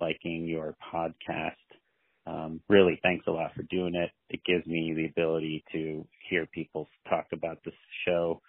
liking 0.00 0.46
your 0.46 0.76
podcast. 0.92 1.52
Um, 2.26 2.60
really, 2.68 2.98
thanks 3.02 3.26
a 3.26 3.30
lot 3.30 3.54
for 3.54 3.62
doing 3.64 3.94
it. 3.94 4.10
It 4.30 4.40
gives 4.46 4.66
me 4.66 4.94
the 4.96 5.06
ability 5.06 5.62
to 5.72 6.06
hear 6.30 6.46
people 6.46 6.88
talk 7.08 7.26
about 7.32 7.58
this 7.64 7.74
show 8.06 8.40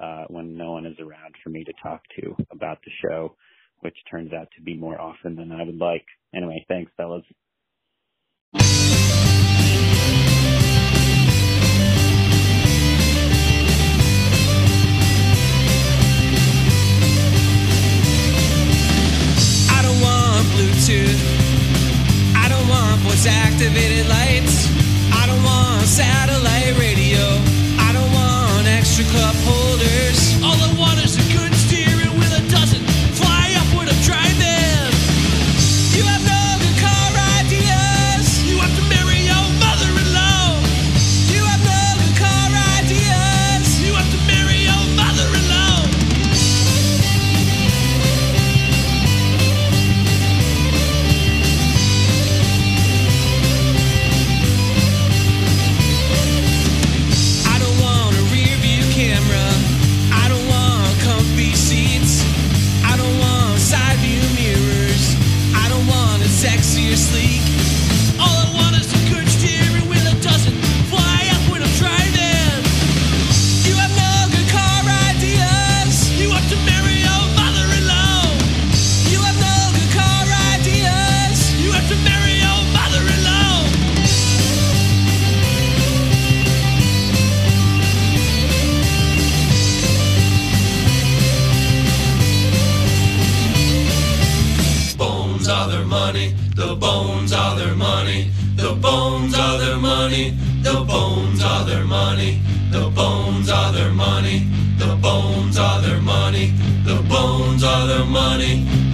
uh, 0.00 0.24
when 0.28 0.56
no 0.56 0.72
one 0.72 0.86
is 0.86 0.98
around 0.98 1.34
for 1.42 1.50
me 1.50 1.64
to 1.64 1.72
talk 1.82 2.02
to 2.20 2.36
about 2.50 2.78
the 2.84 2.90
show, 3.02 3.36
which 3.80 3.96
turns 4.10 4.32
out 4.32 4.48
to 4.56 4.62
be 4.62 4.76
more 4.76 5.00
often 5.00 5.36
than 5.36 5.52
I 5.52 5.62
would 5.62 5.78
like. 5.78 6.06
Anyway, 6.34 6.64
thanks, 6.68 6.90
fellas. 6.96 7.24
Activated 23.28 24.08
lights. 24.08 24.66
I 25.12 25.26
don't 25.26 25.42
want 25.44 25.86
satellite 25.86 26.76
radio. 26.78 27.22
I 27.78 27.92
don't 27.92 28.12
want 28.12 28.66
extra 28.66 29.04
cup 29.04 29.36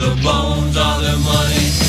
The 0.05 0.11
bones 0.23 0.77
are 0.77 1.01
their 1.01 1.17
money. 1.17 1.84